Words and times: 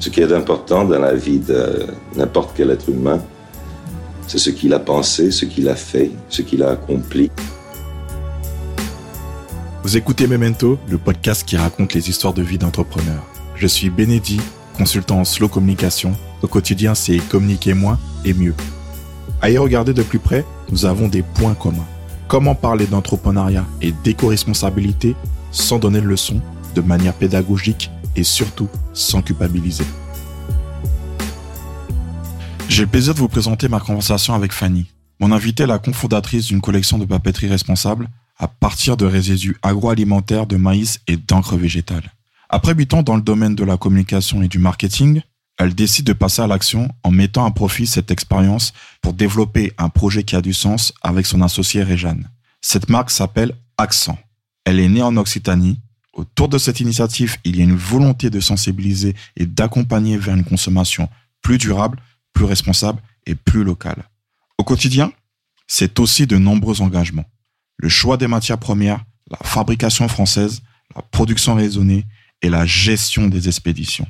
Ce 0.00 0.10
qui 0.10 0.20
est 0.20 0.32
important 0.32 0.84
dans 0.84 0.98
la 1.00 1.14
vie 1.14 1.40
de 1.40 1.86
n'importe 2.14 2.52
quel 2.56 2.70
être 2.70 2.88
humain, 2.88 3.20
c'est 4.28 4.38
ce 4.38 4.50
qu'il 4.50 4.72
a 4.72 4.78
pensé, 4.78 5.32
ce 5.32 5.44
qu'il 5.44 5.68
a 5.68 5.74
fait, 5.74 6.12
ce 6.28 6.42
qu'il 6.42 6.62
a 6.62 6.70
accompli. 6.70 7.30
Vous 9.82 9.96
écoutez 9.96 10.28
Memento, 10.28 10.78
le 10.88 10.98
podcast 10.98 11.44
qui 11.44 11.56
raconte 11.56 11.94
les 11.94 12.10
histoires 12.10 12.32
de 12.32 12.42
vie 12.42 12.58
d'entrepreneurs. 12.58 13.24
Je 13.56 13.66
suis 13.66 13.90
Bénédit, 13.90 14.40
consultant 14.76 15.18
en 15.18 15.24
slow 15.24 15.48
communication. 15.48 16.12
Au 16.42 16.46
quotidien, 16.46 16.94
c'est 16.94 17.18
communiquer 17.18 17.74
moins 17.74 17.98
et 18.24 18.34
mieux. 18.34 18.54
À 19.42 19.50
y 19.50 19.58
regarder 19.58 19.94
de 19.94 20.02
plus 20.02 20.20
près, 20.20 20.44
nous 20.70 20.86
avons 20.86 21.08
des 21.08 21.22
points 21.22 21.54
communs. 21.54 21.86
Comment 22.28 22.54
parler 22.54 22.86
d'entrepreneuriat 22.86 23.64
et 23.82 23.92
d'éco-responsabilité 24.04 25.16
sans 25.50 25.78
donner 25.78 26.00
de 26.00 26.06
leçons, 26.06 26.40
de 26.74 26.82
manière 26.82 27.14
pédagogique 27.14 27.90
et 28.18 28.24
surtout 28.24 28.68
sans 28.92 29.22
culpabiliser. 29.22 29.84
J'ai 32.68 32.82
le 32.82 32.88
plaisir 32.88 33.14
de 33.14 33.18
vous 33.18 33.28
présenter 33.28 33.68
ma 33.68 33.80
conversation 33.80 34.34
avec 34.34 34.52
Fanny. 34.52 34.86
Mon 35.20 35.32
invitée 35.32 35.62
est 35.62 35.66
la 35.66 35.78
cofondatrice 35.78 36.46
d'une 36.46 36.60
collection 36.60 36.98
de 36.98 37.04
papeterie 37.04 37.48
responsable 37.48 38.08
à 38.36 38.46
partir 38.46 38.96
de 38.96 39.06
résidus 39.06 39.56
agroalimentaires 39.62 40.46
de 40.46 40.56
maïs 40.56 41.00
et 41.06 41.16
d'encre 41.16 41.56
végétale. 41.56 42.12
Après 42.48 42.74
8 42.74 42.94
ans 42.94 43.02
dans 43.02 43.16
le 43.16 43.22
domaine 43.22 43.54
de 43.54 43.64
la 43.64 43.76
communication 43.76 44.42
et 44.42 44.48
du 44.48 44.58
marketing, 44.58 45.22
elle 45.58 45.74
décide 45.74 46.06
de 46.06 46.12
passer 46.12 46.40
à 46.40 46.46
l'action 46.46 46.88
en 47.02 47.10
mettant 47.10 47.44
à 47.44 47.50
profit 47.50 47.86
cette 47.86 48.10
expérience 48.10 48.72
pour 49.02 49.12
développer 49.12 49.72
un 49.76 49.88
projet 49.88 50.22
qui 50.22 50.36
a 50.36 50.40
du 50.40 50.54
sens 50.54 50.92
avec 51.02 51.26
son 51.26 51.42
associé 51.42 51.82
Réjeanne. 51.82 52.30
Cette 52.60 52.88
marque 52.88 53.10
s'appelle 53.10 53.54
Accent. 53.76 54.18
Elle 54.64 54.78
est 54.78 54.88
née 54.88 55.02
en 55.02 55.16
Occitanie. 55.16 55.80
Autour 56.18 56.48
de 56.48 56.58
cette 56.58 56.80
initiative, 56.80 57.36
il 57.44 57.56
y 57.56 57.60
a 57.60 57.62
une 57.62 57.76
volonté 57.76 58.28
de 58.28 58.40
sensibiliser 58.40 59.14
et 59.36 59.46
d'accompagner 59.46 60.18
vers 60.18 60.34
une 60.34 60.42
consommation 60.42 61.08
plus 61.42 61.58
durable, 61.58 62.02
plus 62.32 62.44
responsable 62.44 63.00
et 63.24 63.36
plus 63.36 63.62
locale. 63.62 64.02
Au 64.58 64.64
quotidien, 64.64 65.12
c'est 65.68 66.00
aussi 66.00 66.26
de 66.26 66.36
nombreux 66.36 66.82
engagements. 66.82 67.26
Le 67.76 67.88
choix 67.88 68.16
des 68.16 68.26
matières 68.26 68.58
premières, 68.58 69.04
la 69.30 69.38
fabrication 69.44 70.08
française, 70.08 70.60
la 70.96 71.02
production 71.02 71.54
raisonnée 71.54 72.04
et 72.42 72.50
la 72.50 72.66
gestion 72.66 73.28
des 73.28 73.46
expéditions. 73.46 74.08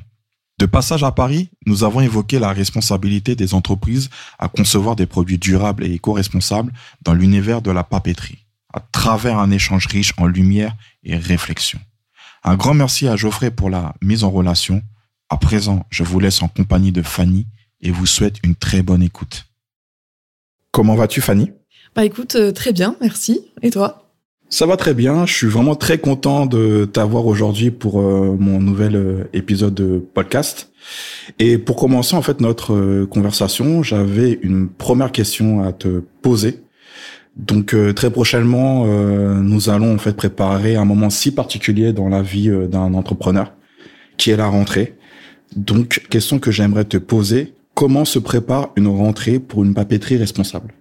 De 0.57 0.65
passage 0.65 1.03
à 1.03 1.11
Paris, 1.11 1.51
nous 1.67 1.83
avons 1.83 2.01
évoqué 2.01 2.39
la 2.39 2.51
responsabilité 2.51 3.35
des 3.35 3.53
entreprises 3.53 4.09
à 4.39 4.47
concevoir 4.47 4.95
des 4.95 5.05
produits 5.05 5.37
durables 5.37 5.85
et 5.85 5.93
éco-responsables 5.93 6.73
dans 7.03 7.13
l'univers 7.13 7.61
de 7.61 7.69
la 7.69 7.83
papeterie, 7.83 8.47
à 8.73 8.79
travers 8.79 9.37
un 9.37 9.51
échange 9.51 9.85
riche 9.85 10.13
en 10.17 10.25
lumière 10.25 10.75
et 11.03 11.15
réflexion. 11.15 11.79
Un 12.43 12.55
grand 12.55 12.73
merci 12.73 13.07
à 13.07 13.15
Geoffrey 13.15 13.51
pour 13.51 13.69
la 13.69 13.93
mise 14.01 14.23
en 14.23 14.29
relation. 14.29 14.81
À 15.29 15.37
présent, 15.37 15.85
je 15.89 16.03
vous 16.03 16.19
laisse 16.19 16.41
en 16.41 16.47
compagnie 16.47 16.91
de 16.91 17.01
Fanny 17.01 17.47
et 17.81 17.91
vous 17.91 18.05
souhaite 18.05 18.37
une 18.43 18.55
très 18.55 18.81
bonne 18.81 19.03
écoute. 19.03 19.45
Comment 20.71 20.95
vas-tu, 20.95 21.21
Fanny? 21.21 21.51
Bah 21.95 22.05
écoute, 22.05 22.35
euh, 22.35 22.51
très 22.51 22.71
bien, 22.73 22.95
merci. 23.01 23.41
Et 23.61 23.71
toi? 23.71 24.09
Ça 24.49 24.65
va 24.65 24.77
très 24.77 24.95
bien. 24.95 25.27
Je 25.27 25.33
suis 25.33 25.47
vraiment 25.47 25.75
très 25.75 25.99
content 25.99 26.47
de 26.47 26.89
t'avoir 26.91 27.27
aujourd'hui 27.27 27.69
pour 27.69 28.01
euh, 28.01 28.35
mon 28.39 28.59
nouvel 28.59 28.95
euh, 28.95 29.29
épisode 29.33 29.75
de 29.75 29.99
podcast. 29.99 30.71
Et 31.37 31.59
pour 31.59 31.75
commencer 31.75 32.15
en 32.15 32.23
fait 32.23 32.41
notre 32.41 32.73
euh, 32.73 33.05
conversation, 33.05 33.83
j'avais 33.83 34.39
une 34.41 34.67
première 34.67 35.11
question 35.11 35.63
à 35.63 35.71
te 35.71 35.99
poser. 36.21 36.63
Donc 37.35 37.75
très 37.95 38.11
prochainement, 38.11 38.85
nous 38.85 39.69
allons 39.69 39.95
en 39.95 39.97
fait 39.97 40.13
préparer 40.13 40.75
un 40.75 40.85
moment 40.85 41.09
si 41.09 41.31
particulier 41.31 41.93
dans 41.93 42.09
la 42.09 42.21
vie 42.21 42.51
d'un 42.69 42.93
entrepreneur, 42.93 43.53
qui 44.17 44.31
est 44.31 44.37
la 44.37 44.47
rentrée. 44.47 44.97
Donc 45.55 46.05
question 46.09 46.39
que 46.39 46.51
j'aimerais 46.51 46.85
te 46.85 46.97
poser 46.97 47.53
comment 47.75 48.03
se 48.03 48.19
prépare 48.19 48.71
une 48.75 48.87
rentrée 48.87 49.39
pour 49.39 49.63
une 49.63 49.73
papeterie 49.73 50.17
responsable? 50.17 50.73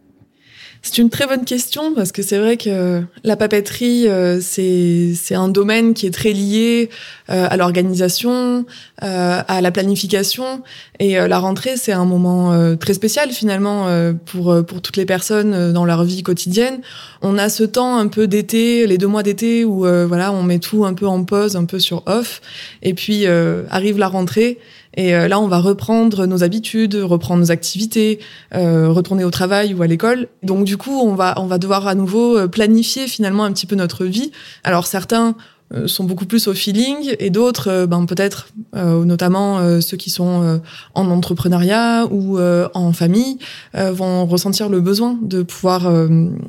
C'est 0.83 0.99
une 0.99 1.11
très 1.11 1.27
bonne 1.27 1.45
question 1.45 1.95
parce 1.95 2.13
que 2.13 2.23
c'est 2.23 2.39
vrai 2.39 2.57
que 2.57 3.03
la 3.25 3.37
papeterie, 3.37 4.09
euh, 4.09 4.41
c'est 4.41 5.35
un 5.35 5.49
domaine 5.49 5.95
qui 5.95 6.07
est 6.07 6.11
très 6.11 6.33
lié 6.33 6.89
euh, 7.31 7.47
à 7.51 7.57
l'organisation, 7.57 8.65
euh, 9.03 9.43
à 9.47 9.61
la 9.61 9.71
planification. 9.71 10.63
Et 11.01 11.15
la 11.15 11.39
rentrée, 11.39 11.77
c'est 11.77 11.93
un 11.93 12.05
moment 12.05 12.77
très 12.77 12.93
spécial 12.93 13.31
finalement 13.31 13.87
pour, 14.27 14.65
pour 14.67 14.83
toutes 14.83 14.97
les 14.97 15.07
personnes 15.07 15.73
dans 15.73 15.85
leur 15.85 16.03
vie 16.03 16.25
quotidienne. 16.25 16.81
On 17.23 17.39
a 17.39 17.49
ce 17.49 17.63
temps 17.63 17.99
un 17.99 18.09
peu 18.09 18.27
d'été, 18.27 18.85
les 18.87 18.99
deux 18.99 19.07
mois 19.07 19.23
d'été 19.23 19.65
où 19.65 19.81
voilà, 20.07 20.33
on 20.33 20.43
met 20.43 20.59
tout 20.59 20.85
un 20.85 20.95
peu 20.95 21.07
en 21.07 21.23
pause, 21.23 21.55
un 21.55 21.67
peu 21.67 21.79
sur 21.79 22.03
off. 22.07 22.41
Et 22.83 22.95
puis 22.95 23.27
arrive 23.27 23.99
la 23.99 24.09
rentrée. 24.09 24.59
Et 24.95 25.15
euh, 25.15 25.29
là, 25.29 25.41
on 25.41 25.49
va 25.49 25.59
reprendre 25.59 26.27
nos 26.27 26.43
habitudes, 26.43 26.95
reprendre 26.97 27.41
nos 27.41 27.51
activités, 27.51 28.19
euh, 28.55 28.91
retourner 28.91 29.25
au 29.25 29.31
travail 29.31 29.75
ou 29.75 29.83
à 29.83 29.87
l'école. 29.87 30.29
Donc 30.43 30.65
du 30.65 30.77
coup, 30.77 30.99
on 31.01 31.15
va 31.15 31.35
on 31.39 31.47
va 31.47 31.59
devoir 31.59 31.87
à 31.87 31.95
nouveau 31.95 32.37
euh, 32.37 32.49
planifier 32.49 33.07
finalement 33.07 33.45
un 33.45 33.53
petit 33.53 33.67
peu 33.67 33.77
notre 33.77 34.05
vie. 34.05 34.33
Alors 34.65 34.87
certains 34.87 35.35
sont 35.85 36.05
beaucoup 36.05 36.25
plus 36.25 36.49
au 36.49 36.55
feeling 36.55 37.15
et 37.19 37.29
d'autres, 37.29 37.85
ben 37.85 38.07
peut-être, 38.07 38.49
notamment 38.75 39.83
ceux 39.83 39.99
qui 39.99 40.09
sont 40.09 40.63
en 40.95 41.11
entrepreneuriat 41.11 42.07
ou 42.11 42.39
en 42.41 42.93
famille, 42.95 43.37
vont 43.75 44.25
ressentir 44.25 44.71
le 44.71 44.81
besoin 44.81 45.19
de 45.21 45.43
pouvoir 45.43 45.93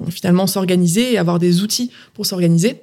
finalement 0.10 0.48
s'organiser 0.48 1.12
et 1.12 1.18
avoir 1.18 1.38
des 1.38 1.64
outils 1.64 1.92
pour 2.14 2.26
s'organiser. 2.26 2.82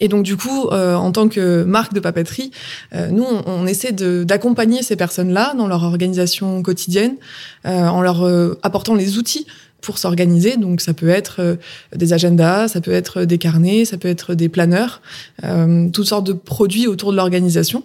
Et 0.00 0.08
donc 0.08 0.22
du 0.22 0.36
coup, 0.36 0.68
euh, 0.68 0.94
en 0.94 1.10
tant 1.12 1.28
que 1.28 1.64
marque 1.64 1.92
de 1.92 2.00
papeterie, 2.00 2.50
euh, 2.94 3.08
nous, 3.08 3.24
on, 3.24 3.66
essaie 3.66 3.92
d'accompagner 3.92 4.82
ces 4.82 4.96
personnes-là 4.96 5.54
dans 5.56 5.66
leur 5.66 5.82
organisation 5.82 6.62
quotidienne, 6.62 7.16
euh, 7.66 7.86
en 7.86 8.00
leur 8.00 8.24
apportant 8.62 8.94
les 8.94 9.18
outils 9.18 9.46
pour 9.80 9.98
s'organiser. 9.98 10.56
Donc 10.56 10.80
ça 10.80 10.94
peut 10.94 11.08
être 11.08 11.58
des 11.94 12.12
agendas, 12.12 12.68
ça 12.68 12.80
peut 12.80 12.92
être 12.92 13.24
des 13.24 13.38
carnets, 13.38 13.84
ça 13.84 13.98
peut 13.98 14.08
être 14.08 14.34
des 14.34 14.48
planeurs, 14.48 15.02
toutes 15.92 16.06
sortes 16.06 16.26
de 16.26 16.32
produits 16.32 16.86
autour 16.86 17.12
de 17.12 17.16
l'organisation. 17.16 17.84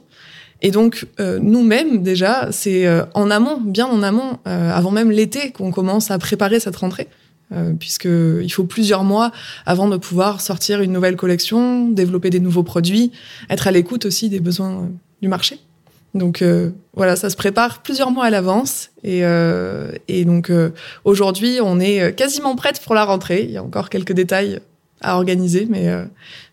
Et 0.62 0.72
donc 0.72 1.06
nous-mêmes 1.20 2.02
déjà, 2.02 2.48
c'est 2.52 2.88
en 3.14 3.30
amont, 3.30 3.60
bien 3.62 3.86
en 3.86 4.02
amont, 4.02 4.40
avant 4.46 4.92
même 4.92 5.12
l'été, 5.12 5.52
qu'on 5.52 5.72
commence 5.72 6.10
à 6.10 6.18
préparer 6.18 6.60
cette 6.60 6.78
rentrée. 6.78 7.08
Euh, 7.54 7.74
puisqu'il 7.74 8.52
faut 8.52 8.64
plusieurs 8.64 9.04
mois 9.04 9.32
avant 9.68 9.88
de 9.88 9.98
pouvoir 9.98 10.42
sortir 10.42 10.82
une 10.82 10.92
nouvelle 10.92 11.16
collection, 11.16 11.88
développer 11.88 12.32
des 12.32 12.40
nouveaux 12.40 12.64
produits, 12.64 13.12
être 13.48 13.68
à 13.68 13.72
l'écoute 13.72 14.06
aussi 14.08 14.28
des 14.30 14.40
besoins 14.40 14.72
euh, 14.72 14.88
du 15.22 15.28
marché. 15.28 15.60
Donc 16.16 16.42
euh, 16.42 16.72
voilà, 16.96 17.16
ça 17.16 17.30
se 17.30 17.36
prépare 17.36 17.84
plusieurs 17.84 18.10
mois 18.10 18.26
à 18.26 18.30
l'avance 18.32 18.90
et, 19.04 19.24
et 20.08 20.26
donc 20.26 20.52
aujourd'hui 21.04 21.58
on 21.62 21.80
est 21.80 22.16
quasiment 22.16 22.56
prête 22.56 22.80
pour 22.82 22.96
la 22.96 23.04
rentrée. 23.04 23.44
Il 23.44 23.52
y 23.52 23.58
a 23.58 23.64
encore 23.64 23.90
quelques 23.90 24.14
détails 24.14 24.60
à 25.02 25.16
organiser, 25.16 25.68
mais 25.70 25.92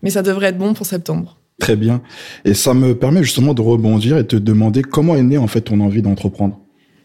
mais 0.03 0.11
ça 0.11 0.23
devrait 0.23 0.49
être 0.49 0.59
bon 0.59 0.73
pour 0.73 0.87
septembre. 0.87 1.37
Très 1.61 1.77
bien. 1.77 2.01
Et 2.47 2.55
ça 2.55 2.73
me 2.73 2.95
permet 2.95 3.23
justement 3.23 3.53
de 3.53 3.61
rebondir 3.61 4.17
et 4.17 4.27
te 4.27 4.37
demander 4.37 4.83
comment 4.83 5.15
est 5.15 5.23
née 5.23 5.39
en 5.39 5.47
fait 5.47 5.61
ton 5.61 5.81
envie 5.81 6.01
d'entreprendre? 6.03 6.59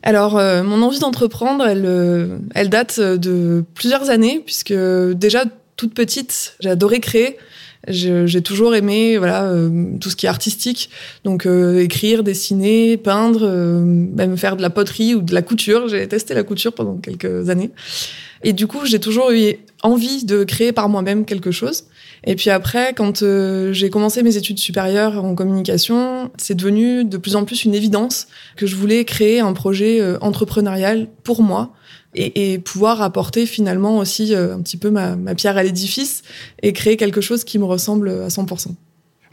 Alors, 0.05 0.37
euh, 0.37 0.61
mon 0.61 0.83
envie 0.83 0.99
d'entreprendre, 0.99 1.65
elle, 1.65 1.85
euh, 1.85 2.37
elle 2.53 2.69
date 2.69 2.99
de 2.99 3.65
plusieurs 3.73 4.11
années, 4.11 4.41
puisque 4.45 4.73
déjà 4.73 5.45
toute 5.75 5.95
petite, 5.95 6.55
adoré 6.63 6.99
créer. 6.99 7.37
J'ai 7.87 8.41
toujours 8.41 8.75
aimé 8.75 9.17
voilà 9.17 9.43
euh, 9.43 9.97
tout 9.99 10.09
ce 10.09 10.15
qui 10.15 10.25
est 10.25 10.29
artistique, 10.29 10.89
donc 11.23 11.45
écrire, 11.45 12.23
dessiner, 12.23 12.97
peindre, 12.97 13.47
même 13.47 14.37
faire 14.37 14.57
de 14.57 14.61
la 14.61 14.69
poterie 14.69 15.15
ou 15.15 15.21
de 15.21 15.33
la 15.33 15.41
couture. 15.41 15.87
J'ai 15.87 16.07
testé 16.07 16.33
la 16.33 16.43
couture 16.43 16.73
pendant 16.73 16.97
quelques 16.97 17.49
années, 17.49 17.71
et 18.43 18.53
du 18.53 18.67
coup 18.67 18.85
j'ai 18.85 18.99
toujours 18.99 19.31
eu 19.31 19.55
envie 19.83 20.25
de 20.25 20.43
créer 20.43 20.71
par 20.71 20.89
moi-même 20.89 21.25
quelque 21.25 21.51
chose. 21.51 21.85
Et 22.25 22.35
puis 22.35 22.49
après, 22.49 22.93
quand 22.93 23.21
euh, 23.21 23.71
j'ai 23.71 23.89
commencé 23.89 24.23
mes 24.23 24.35
études 24.35 24.57
supérieures 24.57 25.23
en 25.23 25.35
communication, 25.35 26.31
c'est 26.37 26.55
devenu 26.55 27.05
de 27.05 27.17
plus 27.17 27.35
en 27.35 27.45
plus 27.45 27.65
une 27.65 27.75
évidence 27.75 28.27
que 28.55 28.65
je 28.65 28.75
voulais 28.75 29.05
créer 29.05 29.39
un 29.39 29.53
projet 29.53 30.01
euh, 30.01 30.17
entrepreneurial 30.21 31.07
pour 31.23 31.43
moi 31.43 31.71
et, 32.15 32.53
et, 32.53 32.59
pouvoir 32.59 33.01
apporter 33.01 33.45
finalement 33.45 33.97
aussi 33.97 34.33
euh, 34.33 34.55
un 34.55 34.61
petit 34.61 34.77
peu 34.77 34.89
ma, 34.89 35.15
ma 35.15 35.35
pierre 35.35 35.57
à 35.57 35.63
l'édifice 35.63 36.23
et 36.61 36.73
créer 36.73 36.97
quelque 36.97 37.21
chose 37.21 37.43
qui 37.43 37.59
me 37.59 37.65
ressemble 37.65 38.09
à 38.09 38.27
100%. 38.27 38.69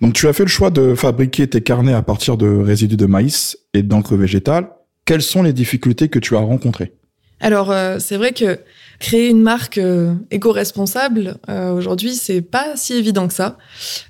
Donc 0.00 0.12
tu 0.14 0.26
as 0.28 0.32
fait 0.32 0.42
le 0.42 0.48
choix 0.48 0.70
de 0.70 0.94
fabriquer 0.94 1.46
tes 1.46 1.60
carnets 1.60 1.94
à 1.94 2.02
partir 2.02 2.36
de 2.36 2.48
résidus 2.48 2.96
de 2.96 3.06
maïs 3.06 3.56
et 3.72 3.82
d'encre 3.82 4.16
végétale. 4.16 4.68
Quelles 5.04 5.22
sont 5.22 5.42
les 5.42 5.52
difficultés 5.52 6.08
que 6.08 6.18
tu 6.18 6.36
as 6.36 6.40
rencontrées? 6.40 6.92
Alors 7.40 7.74
c'est 7.98 8.16
vrai 8.16 8.32
que 8.32 8.58
créer 9.02 9.28
une 9.28 9.42
marque 9.42 9.78
euh, 9.78 10.14
éco-responsable 10.30 11.36
euh, 11.48 11.72
aujourd'hui, 11.72 12.14
c'est 12.14 12.40
pas 12.40 12.76
si 12.76 12.94
évident 12.94 13.26
que 13.26 13.34
ça, 13.34 13.58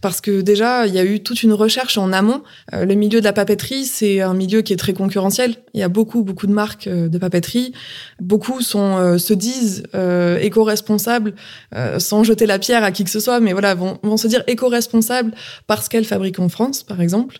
parce 0.02 0.20
que 0.20 0.42
déjà 0.42 0.86
il 0.86 0.94
y 0.94 0.98
a 0.98 1.04
eu 1.04 1.22
toute 1.22 1.42
une 1.42 1.54
recherche 1.54 1.96
en 1.96 2.12
amont. 2.12 2.42
Euh, 2.74 2.84
le 2.84 2.94
milieu 2.94 3.20
de 3.20 3.24
la 3.24 3.32
papeterie, 3.32 3.86
c'est 3.86 4.20
un 4.20 4.34
milieu 4.34 4.60
qui 4.60 4.74
est 4.74 4.76
très 4.76 4.92
concurrentiel. 4.92 5.56
Il 5.72 5.80
y 5.80 5.82
a 5.82 5.88
beaucoup 5.88 6.22
beaucoup 6.22 6.46
de 6.46 6.52
marques 6.52 6.88
de 6.88 7.18
papeterie. 7.18 7.72
Beaucoup 8.20 8.60
sont 8.60 9.18
se 9.18 9.32
disent 9.32 9.84
éco-responsables 10.40 11.34
sans 11.98 12.24
jeter 12.24 12.44
la 12.44 12.58
pierre 12.58 12.84
à 12.84 12.92
qui 12.92 13.04
que 13.04 13.10
ce 13.10 13.20
soit, 13.20 13.40
mais 13.40 13.52
voilà 13.52 13.74
vont, 13.74 13.98
vont 14.02 14.18
se 14.18 14.26
dire 14.26 14.44
éco-responsables 14.46 15.32
parce 15.66 15.88
qu'elles 15.88 16.04
fabriquent 16.04 16.40
en 16.40 16.50
France, 16.50 16.82
par 16.82 17.00
exemple, 17.00 17.38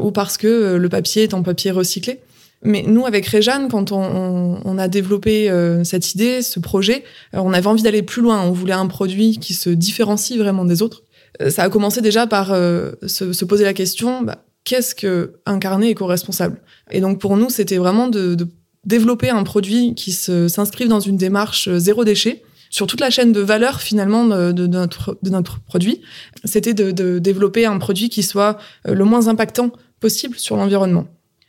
ou 0.00 0.10
parce 0.10 0.38
que 0.38 0.76
le 0.76 0.88
papier 0.88 1.24
est 1.24 1.34
en 1.34 1.42
papier 1.42 1.70
recyclé. 1.70 2.20
Mais 2.64 2.82
nous, 2.86 3.04
avec 3.04 3.26
Réjeanne, 3.26 3.68
quand 3.68 3.92
on, 3.92 4.58
on, 4.64 4.78
a 4.78 4.88
développé 4.88 5.50
euh, 5.50 5.84
cette 5.84 6.14
idée, 6.14 6.40
ce 6.40 6.58
projet, 6.58 7.04
euh, 7.34 7.40
on 7.40 7.52
avait 7.52 7.66
envie 7.66 7.82
d'aller 7.82 8.02
plus 8.02 8.22
loin. 8.22 8.42
On 8.42 8.52
voulait 8.52 8.72
un 8.72 8.86
produit 8.86 9.38
qui 9.38 9.52
se 9.52 9.68
différencie 9.68 10.38
vraiment 10.38 10.64
des 10.64 10.80
autres. 10.80 11.02
Euh, 11.42 11.50
ça 11.50 11.64
a 11.64 11.68
commencé 11.68 12.00
déjà 12.00 12.26
par 12.26 12.48
se, 12.48 13.32
se, 13.32 13.44
poser 13.44 13.64
la 13.64 13.74
question 13.74 14.22
bah, 14.22 14.44
qu'est-ce 14.64 14.94
que 14.94 15.34
un 15.44 15.58
carnet 15.58 15.90
éco-responsable 15.90 16.62
Et 16.90 17.02
donc 17.02 17.20
pour 17.20 17.36
nous, 17.36 17.50
c'était 17.50 17.76
vraiment 17.76 18.08
de, 18.08 18.34
de, 18.34 18.48
développer 18.86 19.28
un 19.28 19.42
produit 19.42 19.94
qui 19.94 20.12
s'inscrive 20.12 20.88
dans 20.88 21.00
une 21.00 21.16
démarche 21.16 21.70
zéro 21.76 22.04
déchet 22.04 22.42
sur 22.70 22.86
toute 22.86 23.00
la 23.00 23.10
chaîne 23.10 23.32
de 23.32 23.40
valeur 23.40 23.80
finalement 23.80 24.26
de, 24.26 24.52
de, 24.52 24.66
notre, 24.66 25.18
de 25.22 25.30
notre 25.30 25.60
produit. 25.60 26.00
C'était 26.44 26.74
de, 26.74 26.90
de 26.90 27.18
développer 27.18 27.66
un 27.66 27.78
produit 27.78 28.08
qui 28.08 28.22
soit 28.22 28.58
le 28.84 29.04
moins 29.04 29.28
impactant 29.28 29.70
possible 30.00 30.38
sur 30.38 30.56
l'environnement. 30.56 31.06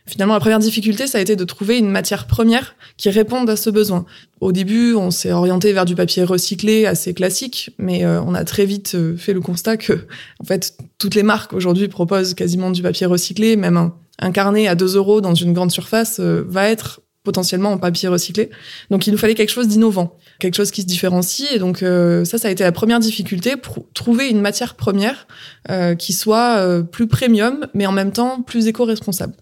Finalement, 0.07 0.35
la 0.35 0.39
première 0.39 0.59
difficulté, 0.59 1.07
ça 1.07 1.17
a 1.17 1.21
été 1.21 1.35
de 1.35 1.43
trouver 1.43 1.79
une 1.79 1.89
matière 1.89 2.27
première 2.27 2.75
qui 2.95 3.09
réponde 3.09 3.49
à 3.49 3.55
ce 3.55 3.71
besoin. 3.71 4.05
Au 4.39 4.51
début, 4.51 4.93
on 4.93 5.09
s'est 5.09 5.31
orienté 5.31 5.73
vers 5.73 5.85
du 5.85 5.95
papier 5.95 6.23
recyclé 6.23 6.85
assez 6.85 7.15
classique, 7.15 7.71
mais 7.79 8.05
euh, 8.05 8.21
on 8.21 8.35
a 8.35 8.43
très 8.43 8.65
vite 8.65 8.93
euh, 8.93 9.17
fait 9.17 9.33
le 9.33 9.41
constat 9.41 9.77
que, 9.77 9.93
en 10.39 10.43
fait, 10.43 10.77
toutes 10.99 11.15
les 11.15 11.23
marques 11.23 11.53
aujourd'hui 11.53 11.87
proposent 11.87 12.35
quasiment 12.35 12.69
du 12.69 12.83
papier 12.83 13.07
recyclé. 13.07 13.55
Même 13.55 13.91
un, 14.19 14.31
carnet 14.31 14.67
à 14.67 14.75
2 14.75 14.95
euros 14.95 15.21
dans 15.21 15.33
une 15.33 15.53
grande 15.53 15.71
surface 15.71 16.19
euh, 16.19 16.45
va 16.47 16.69
être 16.69 17.01
potentiellement 17.23 17.71
en 17.71 17.79
papier 17.79 18.07
recyclé. 18.07 18.51
Donc 18.91 19.07
il 19.07 19.11
nous 19.11 19.17
fallait 19.17 19.33
quelque 19.33 19.51
chose 19.51 19.67
d'innovant, 19.67 20.15
quelque 20.39 20.55
chose 20.55 20.71
qui 20.71 20.81
se 20.81 20.87
différencie. 20.87 21.47
Et 21.53 21.59
donc 21.59 21.83
euh, 21.83 22.25
ça, 22.25 22.37
ça 22.37 22.47
a 22.47 22.51
été 22.51 22.63
la 22.63 22.71
première 22.71 22.99
difficulté 22.99 23.55
pour 23.55 23.85
trouver 23.93 24.29
une 24.29 24.41
matière 24.41 24.75
première 24.75 25.27
euh, 25.69 25.95
qui 25.95 26.13
soit 26.13 26.57
euh, 26.57 26.83
plus 26.83 27.07
premium, 27.07 27.67
mais 27.73 27.85
en 27.85 27.91
même 27.91 28.11
temps 28.11 28.41
plus 28.41 28.67
éco-responsable. 28.67 29.33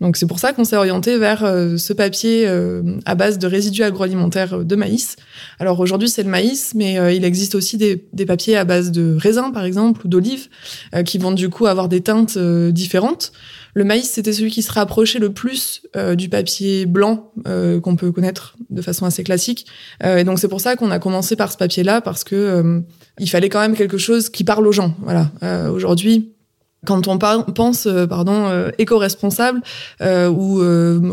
Donc 0.00 0.16
c'est 0.16 0.26
pour 0.26 0.38
ça 0.38 0.52
qu'on 0.52 0.64
s'est 0.64 0.76
orienté 0.76 1.18
vers 1.18 1.40
ce 1.40 1.92
papier 1.92 2.46
à 3.04 3.14
base 3.14 3.38
de 3.38 3.46
résidus 3.46 3.82
agroalimentaires 3.82 4.64
de 4.64 4.76
maïs. 4.76 5.16
Alors 5.58 5.80
aujourd'hui 5.80 6.08
c'est 6.08 6.22
le 6.22 6.28
maïs, 6.28 6.74
mais 6.74 7.16
il 7.16 7.24
existe 7.24 7.54
aussi 7.54 7.76
des, 7.76 8.04
des, 8.12 8.26
papiers 8.26 8.56
à 8.56 8.64
base 8.64 8.90
de 8.90 9.16
raisin 9.18 9.50
par 9.52 9.64
exemple 9.64 10.02
ou 10.04 10.08
d'olive 10.08 10.48
qui 11.04 11.18
vont 11.18 11.32
du 11.32 11.48
coup 11.48 11.66
avoir 11.66 11.88
des 11.88 12.02
teintes 12.02 12.36
différentes. 12.38 13.32
Le 13.76 13.84
maïs, 13.84 14.10
c'était 14.10 14.32
celui 14.32 14.50
qui 14.50 14.62
se 14.62 14.72
rapprochait 14.72 15.18
le 15.18 15.34
plus 15.34 15.82
euh, 15.96 16.14
du 16.14 16.30
papier 16.30 16.86
blanc 16.86 17.30
euh, 17.46 17.78
qu'on 17.78 17.94
peut 17.94 18.10
connaître 18.10 18.56
de 18.70 18.80
façon 18.80 19.04
assez 19.04 19.22
classique. 19.22 19.66
Euh, 20.02 20.16
et 20.16 20.24
donc 20.24 20.38
c'est 20.38 20.48
pour 20.48 20.62
ça 20.62 20.76
qu'on 20.76 20.90
a 20.90 20.98
commencé 20.98 21.36
par 21.36 21.52
ce 21.52 21.58
papier-là 21.58 22.00
parce 22.00 22.24
que 22.24 22.82
il 23.18 23.28
fallait 23.28 23.50
quand 23.50 23.60
même 23.60 23.76
quelque 23.76 23.98
chose 23.98 24.30
qui 24.30 24.44
parle 24.44 24.66
aux 24.66 24.72
gens. 24.72 24.94
Voilà. 25.02 25.30
Aujourd'hui, 25.70 26.32
quand 26.86 27.06
on 27.06 27.18
pense 27.18 27.86
pardon 28.08 28.70
éco-responsable 28.78 29.60
ou 30.00 30.58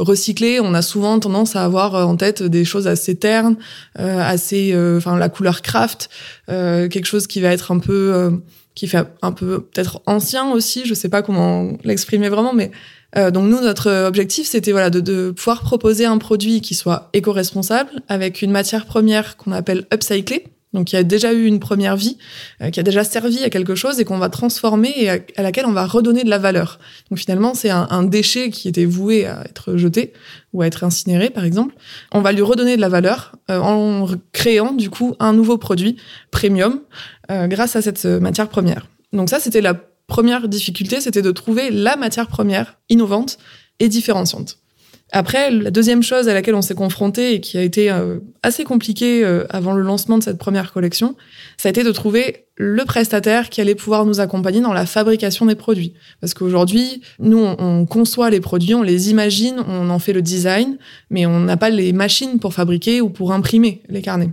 recyclé, 0.02 0.62
on 0.62 0.74
a 0.74 0.82
souvent 0.82 1.20
tendance 1.20 1.58
à 1.58 1.66
avoir 1.66 2.08
en 2.08 2.16
tête 2.16 2.44
des 2.44 2.64
choses 2.64 2.88
assez 2.88 3.16
ternes, 3.16 3.58
assez 3.96 4.74
enfin 4.98 5.18
la 5.18 5.28
couleur 5.28 5.62
craft, 5.62 6.10
quelque 6.48 7.06
chose 7.06 7.28
qui 7.28 7.42
va 7.42 7.50
être 7.50 7.72
un 7.74 7.80
peu 7.80 8.42
qui 8.76 8.88
fait 8.88 9.06
un 9.22 9.32
peu 9.32 9.62
peut-être 9.62 10.02
ancien 10.06 10.52
aussi, 10.52 10.84
je 10.86 10.94
sais 10.94 11.10
pas 11.10 11.22
comment 11.22 11.74
l'exprimer 11.84 12.30
vraiment, 12.30 12.54
mais 12.54 12.72
euh, 13.16 13.32
donc 13.32 13.50
nous 13.50 13.62
notre 13.62 14.06
objectif 14.08 14.48
c'était 14.48 14.72
voilà 14.72 14.90
de, 14.90 15.00
de, 15.00 15.32
pouvoir 15.32 15.62
proposer 15.62 16.06
un 16.06 16.18
produit 16.18 16.62
qui 16.62 16.74
soit 16.74 17.10
éco-responsable 17.14 17.92
avec 18.08 18.42
une 18.42 18.52
matière 18.52 18.86
première 18.86 19.38
qu'on 19.38 19.52
appelle 19.52 19.86
upcyclée, 19.94 20.46
donc 20.74 20.88
qui 20.88 20.96
a 20.96 21.04
déjà 21.04 21.34
eu 21.34 21.46
une 21.46 21.60
première 21.60 21.96
vie, 21.96 22.18
euh, 22.62 22.70
qui 22.70 22.80
a 22.80 22.84
déjà 22.84 23.04
servi 23.04 23.44
à 23.44 23.50
quelque 23.50 23.76
chose 23.76 24.00
et 24.00 24.06
qu'on 24.06 24.18
va 24.18 24.30
transformer 24.30 24.94
et 24.96 25.10
à, 25.10 25.20
laquelle 25.38 25.66
on 25.66 25.72
va 25.72 25.86
redonner 25.86 26.24
de 26.24 26.30
la 26.30 26.38
valeur. 26.40 26.80
Donc 27.10 27.20
finalement 27.20 27.54
c'est 27.54 27.70
un, 27.70 27.88
un, 27.90 28.04
déchet 28.04 28.50
qui 28.50 28.68
était 28.68 28.86
voué 28.86 29.26
à 29.26 29.44
être 29.46 29.78
jeté 29.78 30.14
ou 30.54 30.62
à 30.62 30.68
être 30.68 30.84
incinéré 30.84 31.30
par 31.30 31.44
exemple. 31.44 31.76
On 32.12 32.22
va 32.22 32.32
lui 32.32 32.42
redonner 32.42 32.76
de 32.76 32.82
la 32.82 32.90
valeur 32.90 33.34
euh, 33.50 33.60
en 33.60 34.08
créant 34.32 34.74
du 34.74 34.90
coup 34.90 35.16
un 35.20 35.34
nouveau 35.34 35.58
produit 35.58 35.98
premium 36.32 36.82
euh, 37.32 37.48
grâce 37.48 37.76
à 37.76 37.82
cette 37.82 38.06
euh, 38.06 38.20
matière 38.20 38.50
première. 38.50 38.88
Donc 39.12 39.30
ça, 39.30 39.40
c'était 39.40 39.62
la 39.62 39.74
première 40.08 40.48
difficulté, 40.48 41.02
c'était 41.02 41.22
de 41.22 41.32
trouver 41.32 41.72
la 41.72 41.96
matière 41.96 42.28
première 42.28 42.78
innovante 42.90 43.38
et 43.80 43.90
différenciante. 43.90 44.60
Après, 45.16 45.52
la 45.52 45.72
deuxième 45.72 46.02
chose 46.02 46.28
à 46.28 46.34
laquelle 46.34 46.56
on 46.56 46.64
s'est 46.64 46.76
confronté 46.76 47.36
et 47.36 47.40
qui 47.40 47.58
a 47.58 47.62
été 47.62 47.92
euh, 47.92 48.18
assez 48.42 48.64
compliquée 48.64 49.24
avant 49.50 49.74
le 49.74 49.84
lancement 49.84 50.18
de 50.18 50.24
cette 50.24 50.40
première 50.40 50.74
collection, 50.74 51.16
ça 51.58 51.70
a 51.70 51.72
été 51.72 51.84
de 51.84 51.92
trouver 51.92 52.48
le 52.56 52.84
prestataire 52.86 53.50
qui 53.50 53.62
allait 53.62 53.76
pouvoir 53.76 54.06
nous 54.06 54.20
accompagner 54.20 54.62
dans 54.62 54.74
la 54.74 54.86
fabrication 54.86 55.46
des 55.46 55.56
produits. 55.56 55.94
Parce 56.22 56.34
qu'aujourd'hui, 56.34 57.02
nous, 57.20 57.38
on, 57.38 57.86
conçoit 57.86 58.30
les 58.30 58.40
produits, 58.40 58.76
on 58.76 58.84
les 58.84 59.10
imagine, 59.10 59.64
on 59.68 59.90
en 59.90 60.00
fait 60.00 60.14
le 60.14 60.22
design, 60.22 60.78
mais 61.10 61.26
on 61.26 61.40
n'a 61.40 61.58
pas 61.58 61.70
les 61.70 61.94
machines 61.94 62.40
pour 62.40 62.54
fabriquer 62.54 63.02
ou 63.02 63.10
pour 63.10 63.34
imprimer 63.34 63.82
les 63.90 64.02
carnets 64.02 64.32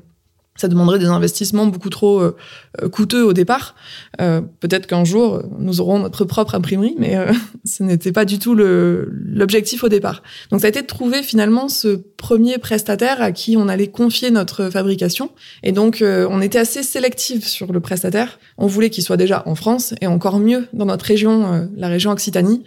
ça 0.60 0.68
demanderait 0.68 0.98
des 0.98 1.06
investissements 1.06 1.66
beaucoup 1.66 1.88
trop 1.88 2.20
euh, 2.20 2.36
euh, 2.82 2.90
coûteux 2.90 3.24
au 3.24 3.32
départ. 3.32 3.74
Euh, 4.20 4.42
peut-être 4.60 4.86
qu'un 4.86 5.04
jour, 5.04 5.42
nous 5.58 5.80
aurons 5.80 5.98
notre 5.98 6.26
propre 6.26 6.54
imprimerie, 6.54 6.94
mais 6.98 7.16
ce 7.64 7.82
n'était 7.82 8.12
pas 8.12 8.26
du 8.26 8.38
tout 8.38 8.54
l'objectif 8.54 9.82
au 9.84 9.88
départ. 9.88 10.22
Donc 10.50 10.60
ça 10.60 10.66
a 10.66 10.68
été 10.68 10.82
de 10.82 10.86
trouver 10.86 11.22
finalement 11.22 11.70
ce 11.70 11.88
premier 12.16 12.58
prestataire 12.58 13.22
à 13.22 13.32
qui 13.32 13.56
on 13.56 13.68
allait 13.68 13.86
confier 13.86 14.30
notre 14.30 14.68
fabrication. 14.68 15.30
Et 15.62 15.72
donc 15.72 16.02
on 16.02 16.42
était 16.42 16.58
assez 16.58 16.82
sélectif 16.82 17.46
sur 17.46 17.72
le 17.72 17.80
prestataire. 17.80 18.38
On 18.58 18.66
voulait 18.66 18.90
qu'il 18.90 19.02
soit 19.02 19.16
déjà 19.16 19.42
en 19.46 19.54
France 19.54 19.94
et 20.02 20.06
encore 20.06 20.38
mieux 20.38 20.66
dans 20.74 20.84
notre 20.84 21.06
région, 21.06 21.68
la 21.76 21.88
région 21.88 22.10
Occitanie, 22.10 22.64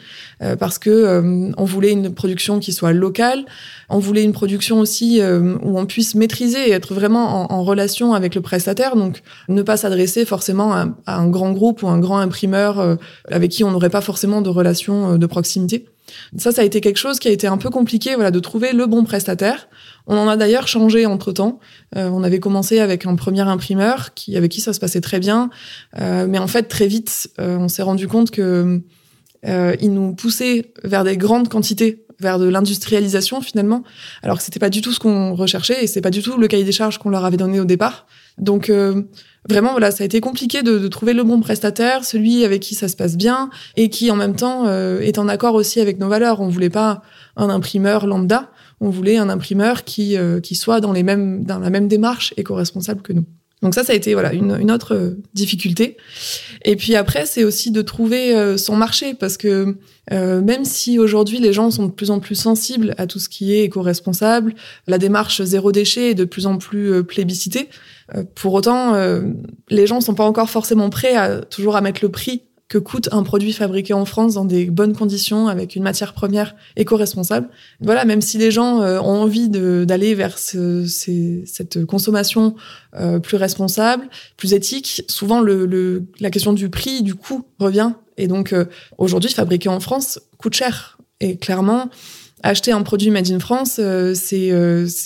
parce 0.60 0.80
que 0.80 1.54
on 1.58 1.66
voulait 1.66 1.92
une 1.92 2.14
production 2.14 2.60
qui 2.60 2.74
soit 2.74 2.94
locale. 2.94 3.46
On 3.90 4.00
voulait 4.00 4.24
une 4.24 4.34
production 4.34 4.80
aussi 4.80 5.22
où 5.22 5.80
on 5.80 5.86
puisse 5.86 6.16
maîtriser 6.16 6.70
et 6.70 6.72
être 6.72 6.94
vraiment 6.94 7.52
en, 7.52 7.56
en 7.56 7.64
relation 7.64 7.83
avec 8.14 8.36
le 8.36 8.42
prestataire, 8.42 8.96
donc 8.96 9.22
ne 9.50 9.62
pas 9.62 9.78
s'adresser 9.78 10.26
forcément 10.26 10.74
à, 10.74 10.88
un 11.08 11.28
grand 11.28 11.52
groupe 11.52 11.84
ou 11.84 11.88
un 11.88 12.00
grand 12.00 12.18
imprimeur 12.18 12.80
euh, 12.80 12.96
avec 13.30 13.52
qui 13.52 13.64
on 13.64 13.72
n'aurait 13.72 13.90
pas 13.90 14.02
forcément 14.02 14.42
de 14.42 14.50
relation 14.50 15.14
euh, 15.14 15.18
de 15.18 15.26
proximité. 15.26 15.86
Ça, 16.38 16.52
ça 16.52 16.62
a 16.62 16.66
été 16.66 16.82
quelque 16.82 16.98
chose 16.98 17.20
qui 17.20 17.28
a 17.28 17.32
été 17.32 17.48
un 17.48 17.58
peu 17.58 17.70
compliqué, 17.70 18.16
voilà, 18.16 18.32
de 18.32 18.40
trouver 18.40 18.74
le 18.74 18.86
bon 18.86 19.04
prestataire. 19.04 19.68
On 20.06 20.18
en 20.18 20.28
a 20.28 20.36
d'ailleurs 20.36 20.68
changé 20.68 21.06
entre 21.06 21.32
temps. 21.32 21.60
Euh, 21.96 22.10
on 22.10 22.24
avait 22.24 22.40
commencé 22.40 22.80
avec 22.80 23.06
un 23.06 23.16
premier 23.16 23.42
imprimeur 23.42 24.14
qui, 24.14 24.36
avec 24.36 24.52
qui 24.52 24.62
ça 24.62 24.74
se 24.74 24.80
passait 24.80 25.02
très 25.02 25.20
bien, 25.20 25.50
mais 25.98 26.38
en 26.38 26.48
fait 26.48 26.64
très 26.64 26.88
vite, 26.88 27.30
on 27.38 27.68
s'est 27.68 27.84
rendu 27.84 28.08
compte 28.08 28.32
que 28.32 28.82
il 29.46 29.94
nous 29.94 30.14
poussait 30.14 30.72
vers 30.84 31.04
des 31.04 31.18
grandes 31.18 31.50
quantités 31.50 32.03
vers 32.20 32.40
de 32.40 32.48
l'industrialisation 32.48 33.42
finalement, 33.42 33.84
alors 34.22 34.38
que 34.38 34.44
c'était 34.44 34.60
pas 34.60 34.70
du 34.70 34.82
tout 34.82 34.92
ce 34.92 35.00
qu'on 35.00 35.36
recherchait 35.36 35.84
et 35.84 35.88
c'est 35.88 36.02
pas 36.02 36.10
du 36.10 36.22
tout 36.22 36.38
le 36.38 36.48
cahier 36.48 36.64
des 36.64 36.72
charges 36.72 36.98
qu'on 36.98 37.10
leur 37.10 37.26
avait 37.26 37.38
donné 37.38 37.60
au 37.60 37.66
départ. 37.66 38.06
Donc 38.38 38.70
euh, 38.70 39.04
vraiment 39.48 39.72
voilà, 39.72 39.92
ça 39.92 40.04
a 40.04 40.06
été 40.06 40.20
compliqué 40.22 40.64
de, 40.64 40.80
de, 40.80 40.88
trouver 40.88 41.14
le 41.14 41.24
bon 41.24 41.40
prestataire, 41.40 42.04
celui 42.04 42.44
avec 42.44 42.62
qui 42.62 42.76
ça 42.76 42.88
se 42.88 42.96
passe 42.96 43.18
bien 43.18 43.50
et 43.76 43.90
qui 43.90 44.10
en 44.12 44.16
même 44.16 44.36
temps 44.36 44.66
euh, 44.66 45.00
est 45.00 45.18
en 45.20 45.28
accord 45.28 45.56
aussi 45.56 45.80
avec 45.80 46.00
nos 46.00 46.10
valeurs. 46.10 46.42
On 46.42 46.50
voulait 46.50 46.70
pas 46.70 47.02
un 47.36 47.50
imprimeur 47.50 48.08
lambda, 48.08 48.50
on 48.82 48.90
voulait 48.90 49.18
un 49.18 49.30
imprimeur 49.30 49.84
qui 49.84 50.18
euh, 50.18 50.40
qui 50.40 50.56
soit 50.56 50.82
dans 50.82 50.94
les 50.94 51.04
mêmes 51.04 51.44
dans 51.44 51.60
la 51.60 51.70
même 51.70 51.88
démarche 51.88 52.34
éco-responsable 52.38 53.02
que 53.02 53.14
nous. 53.14 53.26
Donc 53.64 53.74
ça, 53.74 53.84
ça 53.84 53.94
a 53.94 53.96
été 53.96 54.14
voilà 54.14 54.34
une, 54.34 54.58
une 54.60 54.70
autre 54.70 54.94
euh, 54.94 55.18
difficulté. 55.34 55.98
Et 56.66 56.76
puis 56.76 56.96
après, 56.96 57.26
c'est 57.26 57.46
aussi 57.46 57.72
de 57.72 57.82
trouver 57.82 58.36
euh, 58.36 58.58
son 58.58 58.76
marché 58.76 59.14
parce 59.14 59.38
que 59.38 59.78
euh, 60.12 60.42
même 60.42 60.66
si 60.66 61.00
aujourd'hui 61.00 61.40
les 61.40 61.54
gens 61.54 61.72
sont 61.72 61.86
de 61.86 61.92
plus 61.92 62.12
en 62.12 62.20
plus 62.20 62.36
sensibles 62.36 62.94
à 62.98 63.08
tout 63.08 63.20
ce 63.20 63.30
qui 63.30 63.56
est 63.56 63.64
éco-responsable, 63.64 64.54
la 64.86 64.98
démarche 64.98 65.42
zéro 65.42 65.72
déchet 65.72 66.12
est 66.12 66.14
de 66.14 66.26
plus 66.26 66.46
en 66.46 66.58
plus 66.58 67.04
plébiscitée. 67.06 67.70
pour 68.36 68.54
autant, 68.54 68.96
les 69.70 69.88
gens 69.88 70.02
sont 70.02 70.14
pas 70.14 70.26
encore 70.26 70.50
forcément 70.50 70.90
prêts 70.90 71.16
à 71.16 71.38
toujours 71.40 71.78
à 71.78 71.82
mettre 71.82 72.02
le 72.04 72.10
prix 72.10 72.44
coûte 72.78 73.10
un 73.12 73.24
produit 73.24 73.54
fabriqué 73.54 73.94
en 73.94 74.06
France 74.06 74.36
dans 74.36 74.46
des 74.46 74.66
bonnes 74.66 74.96
conditions 74.96 75.48
avec 75.48 75.76
une 75.76 75.84
matière 75.84 76.14
première 76.14 76.56
éco-responsable. 76.76 77.50
Voilà, 77.82 78.06
même 78.06 78.22
si 78.22 78.38
les 78.38 78.52
gens 78.52 78.82
euh, 78.82 79.00
ont 79.00 79.22
envie 79.22 79.50
d'aller 79.50 80.16
vers 80.16 80.38
ce, 80.38 80.86
cette 81.46 81.86
consommation 81.86 82.56
euh, 82.96 83.20
plus 83.20 83.38
responsable, 83.38 84.08
plus 84.38 84.54
éthique, 84.54 85.04
souvent 85.08 85.42
le, 85.42 85.66
le, 85.66 86.06
la 86.20 86.30
question 86.30 86.54
du 86.54 86.70
prix, 86.70 87.04
du 87.04 87.16
coût 87.16 87.46
revient. 87.60 87.94
Et 88.18 88.28
donc 88.28 88.54
euh, 88.54 88.66
aujourd'hui, 88.98 89.32
fabriquer 89.32 89.70
en 89.70 89.80
France 89.80 90.20
coûte 90.38 90.54
cher. 90.54 90.98
Et 91.20 91.38
clairement, 91.38 91.90
acheter 92.44 92.72
un 92.72 92.82
produit 92.82 93.10
made 93.10 93.32
in 93.32 93.40
France, 93.40 93.80
c'est 94.14 94.52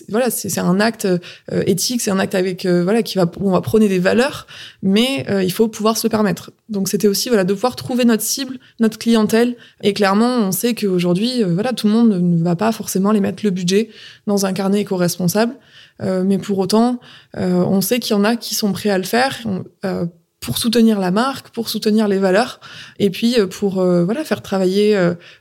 voilà, 0.09 0.29
c'est 0.29 0.59
un 0.59 0.79
acte 0.79 1.07
éthique, 1.51 2.01
c'est 2.01 2.11
un 2.11 2.19
acte 2.19 2.35
avec 2.35 2.65
voilà 2.65 3.03
qui 3.03 3.17
va 3.17 3.29
on 3.39 3.51
va 3.51 3.61
prôner 3.61 3.87
des 3.87 3.99
valeurs, 3.99 4.47
mais 4.81 5.25
il 5.43 5.51
faut 5.51 5.67
pouvoir 5.67 5.97
se 5.97 6.07
permettre. 6.07 6.51
Donc 6.69 6.89
c'était 6.89 7.07
aussi 7.07 7.29
voilà 7.29 7.43
de 7.43 7.53
pouvoir 7.53 7.75
trouver 7.75 8.05
notre 8.05 8.23
cible, 8.23 8.57
notre 8.79 8.97
clientèle. 8.97 9.55
Et 9.83 9.93
clairement, 9.93 10.37
on 10.37 10.51
sait 10.51 10.75
qu'aujourd'hui, 10.75 11.43
voilà, 11.43 11.73
tout 11.73 11.87
le 11.87 11.93
monde 11.93 12.09
ne 12.21 12.43
va 12.43 12.55
pas 12.55 12.71
forcément 12.71 13.11
les 13.11 13.21
mettre 13.21 13.43
le 13.45 13.51
budget 13.51 13.89
dans 14.25 14.45
un 14.45 14.53
carnet 14.53 14.81
éco-responsable. 14.81 15.53
Euh, 16.01 16.23
mais 16.23 16.37
pour 16.37 16.59
autant, 16.59 16.99
euh, 17.37 17.63
on 17.63 17.81
sait 17.81 17.99
qu'il 17.99 18.15
y 18.15 18.19
en 18.19 18.23
a 18.23 18.35
qui 18.35 18.55
sont 18.55 18.71
prêts 18.71 18.89
à 18.89 18.97
le 18.97 19.03
faire 19.03 19.37
euh, 19.85 20.05
pour 20.39 20.57
soutenir 20.57 20.99
la 20.99 21.11
marque, 21.11 21.49
pour 21.49 21.67
soutenir 21.67 22.07
les 22.07 22.19
valeurs, 22.19 22.59
et 22.99 23.09
puis 23.09 23.35
pour 23.49 23.83
voilà 23.83 24.23
faire 24.23 24.41
travailler 24.41 24.97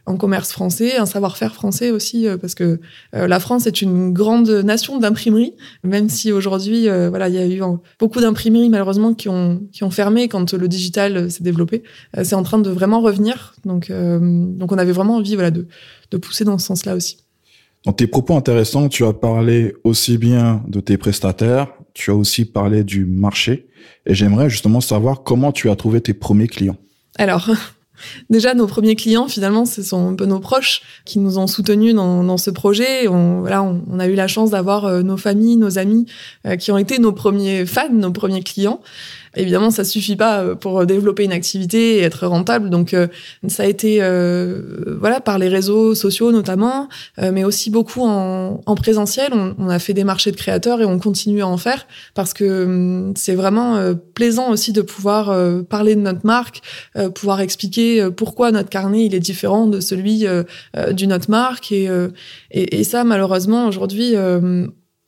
en 0.07 0.17
commerce 0.17 0.53
français, 0.53 0.97
un 0.97 1.07
savoir-faire 1.07 1.55
français 1.55 1.91
aussi, 1.91 2.27
parce 2.41 2.55
que 2.55 2.81
la 3.13 3.39
France 3.39 3.67
est 3.67 3.83
une 3.83 4.13
grande 4.13 4.49
nation 4.49 4.99
d'imprimerie, 4.99 5.55
même 5.85 6.09
si 6.09 6.33
aujourd'hui 6.33 6.89
voilà 6.89 7.29
il 7.29 7.35
y 7.35 7.39
a 7.39 7.47
eu 7.47 7.61
beaucoup 7.99 8.21
d'imprimeries 8.21 8.71
malheureusement 8.71 9.15
qui 9.15 9.29
ont 9.29 9.63
qui 9.71 9.85
ont 9.85 9.91
fermé 9.91 10.29
quand 10.29 10.55
le 10.55 10.69
digital 10.69 11.31
s'est 11.31 11.45
développé. 11.45 11.83
c'est 12.23 12.35
en 12.35 12.43
train 12.43 12.59
de 12.59 12.71
vraiment 12.71 13.01
revenir, 13.01 13.55
donc 13.65 13.93
donc 13.93 14.73
on 14.73 14.79
avait 14.79 14.93
vraiment 14.93 15.17
envie 15.17 15.35
voilà 15.35 15.51
de 15.51 15.69
de 16.11 16.17
pousser 16.17 16.45
dans 16.45 16.59
ce 16.59 16.67
sens-là 16.67 16.95
aussi. 16.97 17.26
Dans 17.87 17.93
tes 17.93 18.09
propos 18.09 18.37
intéressants, 18.37 18.89
tu 18.89 19.05
as 19.05 19.13
parlé 19.13 19.77
aussi 19.85 20.19
bien 20.19 20.61
de 20.67 20.81
tes 20.81 20.99
prestataires, 20.99 21.69
tu 21.95 22.11
as 22.11 22.17
aussi 22.17 22.45
parlé 22.45 22.83
du 22.83 23.07
marché. 23.07 23.69
Et 24.07 24.15
j'aimerais 24.15 24.51
justement 24.51 24.81
savoir 24.81 25.23
comment 25.23 25.53
tu 25.53 25.71
as 25.71 25.77
trouvé 25.77 26.01
tes 26.01 26.13
premiers 26.13 26.49
clients. 26.49 26.77
Alors, 27.17 27.49
Déjà, 28.31 28.55
nos 28.55 28.67
premiers 28.67 28.97
clients, 28.97 29.29
finalement, 29.29 29.65
ce 29.65 29.83
sont 29.83 30.11
un 30.11 30.15
peu 30.15 30.27
nos 30.27 30.41
proches 30.41 30.83
qui 31.05 31.19
nous 31.19 31.39
ont 31.39 31.47
soutenus 31.47 31.95
dans, 31.95 32.37
ce 32.37 32.51
projet. 32.51 33.09
On, 33.09 33.41
voilà, 33.41 33.63
on, 33.63 33.99
a 33.99 34.07
eu 34.07 34.15
la 34.15 34.29
chance 34.29 34.51
d'avoir 34.51 34.85
euh, 34.85 35.03
nos 35.03 35.17
familles, 35.17 35.57
nos 35.57 35.79
amis 35.79 36.07
euh, 36.47 36.57
qui 36.57 36.71
ont 36.71 36.79
été 36.79 36.99
nos 36.99 37.13
premiers 37.13 37.65
fans, 37.67 37.93
nos 37.93 38.13
premiers 38.13 38.43
clients. 38.43 38.81
Évidemment, 39.37 39.71
ça 39.71 39.85
suffit 39.85 40.17
pas 40.17 40.41
euh, 40.41 40.55
pour 40.55 40.85
développer 40.87 41.25
une 41.25 41.33
activité 41.33 41.99
et 41.99 42.01
être 42.01 42.27
rentable. 42.27 42.71
Donc, 42.71 42.95
euh, 42.95 43.07
ça 43.49 43.65
a 43.65 43.67
été 43.67 43.99
euh, 44.01 44.97
voilà 44.99 45.21
par 45.21 45.39
les 45.39 45.49
réseaux 45.49 45.95
sociaux 45.95 46.33
notamment, 46.33 46.89
mais 47.21 47.45
aussi 47.45 47.71
beaucoup 47.71 48.03
en, 48.03 48.61
en 48.65 48.75
présentiel. 48.75 49.33
On, 49.33 49.55
on, 49.59 49.69
a 49.69 49.79
fait 49.79 49.93
des 49.93 50.05
marchés 50.05 50.31
de 50.31 50.37
créateurs 50.37 50.81
et 50.81 50.85
on 50.85 50.99
continue 50.99 51.43
à 51.43 51.47
en 51.47 51.57
faire 51.57 51.87
parce 52.15 52.33
que 52.33 52.65
hum, 52.65 53.15
c'est 53.17 53.35
vraiment 53.35 53.95
plaisant 54.15 54.51
aussi 54.51 54.73
de 54.73 54.81
pouvoir 54.83 55.35
parler 55.65 55.95
de 55.95 56.01
notre 56.01 56.25
marque, 56.25 56.63
pouvoir 57.15 57.41
expliquer 57.41 58.09
pourquoi 58.17 58.51
notre 58.51 58.69
carnet 58.69 59.05
il 59.05 59.15
est 59.15 59.21
différent 59.21 59.67
de 59.67 59.81
celui 59.81 60.25
d'une 60.93 61.13
autre 61.13 61.31
marque 61.31 61.73
et, 61.73 61.89
et, 62.51 62.81
et 62.81 62.85
ça 62.85 63.05
malheureusement 63.05 63.67
aujourd'hui 63.67 64.15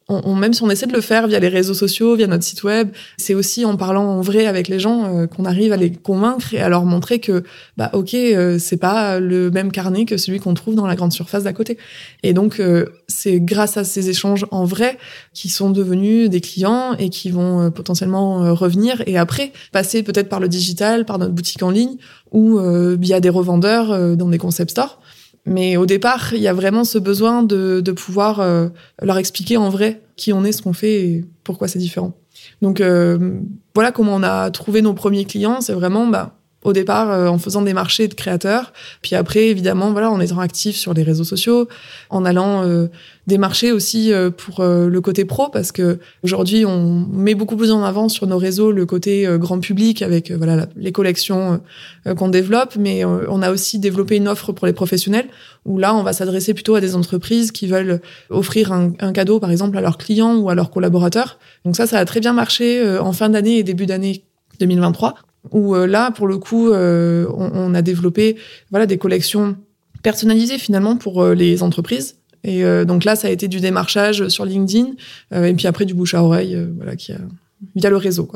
on, 0.09 0.35
même 0.35 0.55
si 0.55 0.63
on 0.63 0.71
essaie 0.71 0.87
de 0.87 0.93
le 0.93 1.03
faire 1.03 1.27
via 1.27 1.39
les 1.39 1.49
réseaux 1.49 1.75
sociaux, 1.75 2.17
via 2.17 2.27
notre 2.27 2.45
site 2.45 2.63
web, 2.63 2.91
c'est 3.19 3.35
aussi 3.35 3.67
en 3.67 3.77
parlant 3.77 4.07
en 4.07 4.21
vrai 4.23 4.47
avec 4.47 4.69
les 4.69 4.81
gens 4.81 5.05
euh, 5.05 5.27
qu'on 5.27 5.45
arrive 5.45 5.73
à 5.73 5.77
les 5.77 5.93
convaincre 5.93 6.55
et 6.55 6.61
à 6.61 6.71
leur 6.71 6.87
montrer 6.87 7.19
que, 7.19 7.45
bah 7.77 7.91
ok, 7.93 8.15
euh, 8.15 8.59
c'est 8.59 8.79
pas 8.79 9.21
le 9.21 9.51
même 9.51 9.71
carnet 9.71 10.07
que 10.07 10.17
celui 10.17 10.41
qu'on 10.41 10.55
trouve 10.55 10.75
dans 10.75 10.87
la 10.87 10.97
grande 10.97 11.13
surface 11.13 11.43
d'à 11.43 11.53
côté. 11.53 11.77
Et 12.23 12.33
donc 12.33 12.59
euh, 12.59 12.87
c'est 13.07 13.39
grâce 13.39 13.77
à 13.77 13.85
ces 13.85 14.09
échanges 14.09 14.47
en 14.51 14.65
vrai 14.65 14.97
qui 15.35 15.51
sont 15.51 15.69
devenus 15.71 16.31
des 16.31 16.41
clients 16.41 16.95
et 16.99 17.11
qui 17.11 17.31
vont 17.31 17.71
potentiellement 17.71 18.55
revenir 18.55 19.03
et 19.07 19.19
après 19.19 19.53
passer 19.73 20.03
peut-être 20.03 20.29
par 20.29 20.41
le 20.41 20.49
digital, 20.49 21.05
par 21.05 21.19
notre 21.19 21.33
boutique 21.33 21.63
en 21.63 21.71
ligne 21.71 21.97
ou 22.33 22.59
via 22.99 23.21
des 23.21 23.29
revendeurs 23.29 24.17
dans 24.17 24.29
des 24.29 24.39
concept 24.39 24.71
stores. 24.71 25.01
Mais 25.49 25.77
au 25.77 25.87
départ, 25.87 26.35
il 26.35 26.41
y 26.41 26.49
a 26.49 26.53
vraiment 26.53 26.85
ce 26.85 26.99
besoin 26.99 27.43
de, 27.43 27.81
de 27.81 27.93
pouvoir 27.93 28.41
euh, 28.41 28.69
leur 29.03 29.19
expliquer 29.19 29.57
en 29.57 29.71
vrai 29.71 30.03
qui 30.17 30.33
on 30.33 30.45
est, 30.45 30.53
ce 30.53 30.63
qu'on 30.63 30.73
fait 30.73 31.01
et 31.01 31.25
pourquoi 31.43 31.69
c'est 31.69 31.79
différent. 31.79 32.13
Donc 32.61 32.81
euh, 32.81 33.41
voilà 33.75 33.93
comment 33.93 34.15
on 34.15 34.23
a 34.23 34.51
trouvé 34.51 34.83
nos 34.83 34.95
premiers 34.95 35.25
clients. 35.25 35.61
C'est 35.61 35.73
vraiment 35.73 36.07
bah, 36.07 36.38
au 36.65 36.73
départ 36.73 37.11
euh, 37.11 37.29
en 37.29 37.39
faisant 37.39 37.63
des 37.63 37.73
marchés 37.73 38.09
de 38.09 38.15
créateurs, 38.15 38.73
puis 39.01 39.15
après 39.15 39.47
évidemment 39.47 39.93
voilà 39.93 40.11
en 40.11 40.21
étant 40.21 40.41
actif 40.41 40.77
sur 40.77 40.93
les 40.93 41.05
réseaux 41.05 41.25
sociaux, 41.25 41.69
en 42.11 42.25
allant 42.25 42.65
euh, 42.65 42.89
des 43.29 43.39
marchés 43.39 43.71
aussi 43.71 44.13
euh, 44.13 44.31
pour 44.31 44.65
le 44.65 45.01
côté 45.01 45.25
pro 45.25 45.49
parce 45.51 45.71
que 45.71 45.99
aujourd'hui 46.25 46.65
on 46.65 47.07
met 47.13 47.35
beaucoup 47.35 47.57
plus 47.57 47.71
en 47.71 47.85
avant 47.85 48.09
sur 48.09 48.27
nos 48.27 48.39
réseaux 48.39 48.73
le 48.73 48.87
côté 48.87 49.29
grand 49.39 49.61
public 49.61 50.03
avec 50.03 50.33
voilà 50.33 50.67
les 50.77 50.93
collections 50.93 51.61
qu'on 52.17 52.29
développe, 52.29 52.77
mais 52.77 53.05
on 53.05 53.43
a 53.43 53.51
aussi 53.51 53.79
développé 53.79 54.17
une 54.17 54.29
offre 54.29 54.53
pour 54.53 54.67
les 54.67 54.73
professionnels 54.73 55.27
où 55.65 55.79
là 55.79 55.95
on 55.95 56.03
va 56.03 56.13
s'adresser 56.13 56.55
plutôt 56.55 56.75
à 56.75 56.81
des 56.81 56.97
entreprises 56.97 57.53
qui 57.53 57.67
veulent 57.67 58.01
offrir 58.31 58.73
un, 58.73 58.93
un, 59.01 59.13
cadeau 59.13 59.39
par 59.39 59.51
exemple 59.51 59.77
à 59.79 59.81
leurs 59.81 59.99
clients 59.99 60.37
ou 60.37 60.51
à 60.51 60.55
leurs 60.55 60.71
collaborateurs. 60.71 61.39
Donc 61.65 61.77
ça 61.77 61.87
ça 61.87 61.99
a 61.99 62.05
très 62.05 62.21
bien 62.21 62.33
marché 62.33 62.99
en 62.99 63.13
fin 63.13 63.29
d'année 63.29 63.59
et 63.59 63.63
début 63.63 63.87
d'année 63.87 64.25
2023 64.61 65.15
où 65.53 65.75
euh, 65.75 65.87
là, 65.87 66.11
pour 66.11 66.27
le 66.27 66.39
coup, 66.39 66.69
euh, 66.69 67.27
on, 67.35 67.75
a 67.75 67.83
développé 67.83 68.37
voilà 68.71 68.87
des 68.87 68.99
collections 68.99 69.57
personnalisées 70.03 70.59
finalement 70.59 70.97
pour 70.97 71.23
euh, 71.23 71.35
les 71.35 71.63
entreprises. 71.63 72.17
Et 72.45 72.63
donc 72.87 73.05
là, 73.05 73.17
ça 73.17 73.27
a 73.27 73.33
été 73.33 73.49
du 73.49 73.59
démarchage 73.59 74.29
sur 74.29 74.45
LinkedIn 74.45 74.93
et 75.35 75.53
puis 75.55 75.67
après 75.67 75.85
du 75.85 75.93
bouche 75.93 76.15
à 76.15 76.23
oreille, 76.23 76.57
voilà, 76.77 76.95
qui 76.95 77.11
a, 77.13 77.19
via 77.75 77.91
le 77.91 77.97
réseau. 77.97 78.31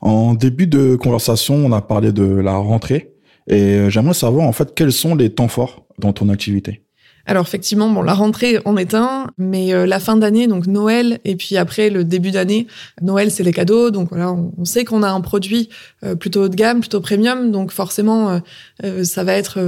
En 0.00 0.34
début 0.34 0.66
de 0.66 0.96
conversation, 0.96 1.54
on 1.54 1.70
a 1.70 1.80
parlé 1.80 2.10
de 2.10 2.24
la 2.24 2.56
rentrée 2.56 3.12
et 3.46 3.88
j'aimerais 3.90 4.14
savoir 4.14 4.44
en 4.48 4.52
fait 4.52 4.74
quels 4.74 4.90
sont 4.90 5.14
les 5.14 5.30
temps 5.30 5.46
forts 5.46 5.86
dans 6.00 6.12
ton 6.12 6.30
activité? 6.30 6.82
Alors 7.26 7.46
effectivement, 7.46 7.88
bon, 7.88 8.02
la 8.02 8.14
rentrée 8.14 8.58
en 8.64 8.76
est 8.76 8.94
un, 8.94 9.28
mais 9.38 9.72
euh, 9.72 9.86
la 9.86 10.00
fin 10.00 10.16
d'année, 10.16 10.48
donc 10.48 10.66
Noël, 10.66 11.20
et 11.24 11.36
puis 11.36 11.56
après 11.56 11.88
le 11.88 12.04
début 12.04 12.32
d'année, 12.32 12.66
Noël 13.00 13.30
c'est 13.30 13.44
les 13.44 13.52
cadeaux, 13.52 13.90
donc 13.90 14.08
voilà, 14.10 14.32
on, 14.32 14.64
sait 14.64 14.84
qu'on 14.84 15.02
a 15.02 15.08
un 15.08 15.20
produit 15.20 15.68
euh, 16.04 16.16
plutôt 16.16 16.44
haut 16.44 16.48
de 16.48 16.56
gamme, 16.56 16.80
plutôt 16.80 17.00
premium, 17.00 17.52
donc 17.52 17.70
forcément 17.70 18.40
euh, 18.82 19.04
ça 19.04 19.22
va 19.22 19.34
être, 19.34 19.60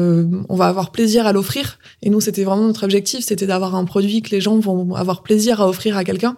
on 0.48 0.56
va 0.56 0.66
avoir 0.66 0.90
plaisir 0.90 1.26
à 1.26 1.32
l'offrir. 1.32 1.78
Et 2.02 2.10
nous, 2.10 2.20
c'était 2.20 2.44
vraiment 2.44 2.66
notre 2.66 2.84
objectif, 2.84 3.24
c'était 3.24 3.46
d'avoir 3.46 3.76
un 3.76 3.84
produit 3.84 4.22
que 4.22 4.30
les 4.30 4.40
gens 4.40 4.58
vont 4.58 4.94
avoir 4.94 5.22
plaisir 5.22 5.60
à 5.60 5.68
offrir 5.68 5.96
à 5.96 6.04
quelqu'un 6.04 6.36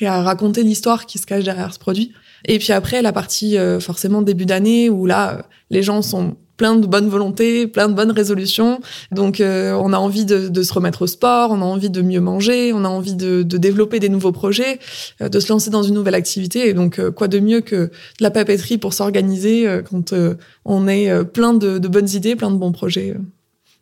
et 0.00 0.06
à 0.06 0.22
raconter 0.22 0.62
l'histoire 0.62 1.06
qui 1.06 1.18
se 1.18 1.26
cache 1.26 1.44
derrière 1.44 1.72
ce 1.72 1.78
produit. 1.78 2.12
Et 2.44 2.58
puis 2.58 2.72
après 2.72 3.02
la 3.02 3.12
partie 3.12 3.56
forcément 3.80 4.22
début 4.22 4.46
d'année 4.46 4.90
où 4.90 5.06
là 5.06 5.46
les 5.70 5.82
gens 5.82 6.02
sont 6.02 6.36
plein 6.56 6.76
de 6.76 6.86
bonne 6.86 7.08
volonté, 7.08 7.66
plein 7.66 7.88
de 7.88 7.94
bonnes 7.94 8.10
résolutions. 8.10 8.80
Donc, 9.12 9.40
euh, 9.40 9.72
on 9.74 9.92
a 9.92 9.98
envie 9.98 10.24
de, 10.24 10.48
de, 10.48 10.62
se 10.62 10.72
remettre 10.72 11.02
au 11.02 11.06
sport, 11.06 11.50
on 11.50 11.60
a 11.60 11.64
envie 11.64 11.90
de 11.90 12.02
mieux 12.02 12.20
manger, 12.20 12.72
on 12.72 12.84
a 12.84 12.88
envie 12.88 13.14
de, 13.14 13.42
de 13.42 13.56
développer 13.58 14.00
des 14.00 14.08
nouveaux 14.08 14.32
projets, 14.32 14.78
euh, 15.20 15.28
de 15.28 15.40
se 15.40 15.52
lancer 15.52 15.70
dans 15.70 15.82
une 15.82 15.94
nouvelle 15.94 16.14
activité. 16.14 16.68
Et 16.68 16.74
donc, 16.74 16.98
euh, 16.98 17.10
quoi 17.10 17.28
de 17.28 17.38
mieux 17.38 17.60
que 17.60 17.76
de 17.76 17.90
la 18.20 18.30
papeterie 18.30 18.78
pour 18.78 18.94
s'organiser 18.94 19.66
quand 19.88 20.14
on 20.64 20.88
est 20.88 21.24
plein 21.24 21.54
de, 21.54 21.78
de, 21.78 21.88
bonnes 21.88 22.08
idées, 22.08 22.36
plein 22.36 22.50
de 22.50 22.56
bons 22.56 22.72
projets. 22.72 23.14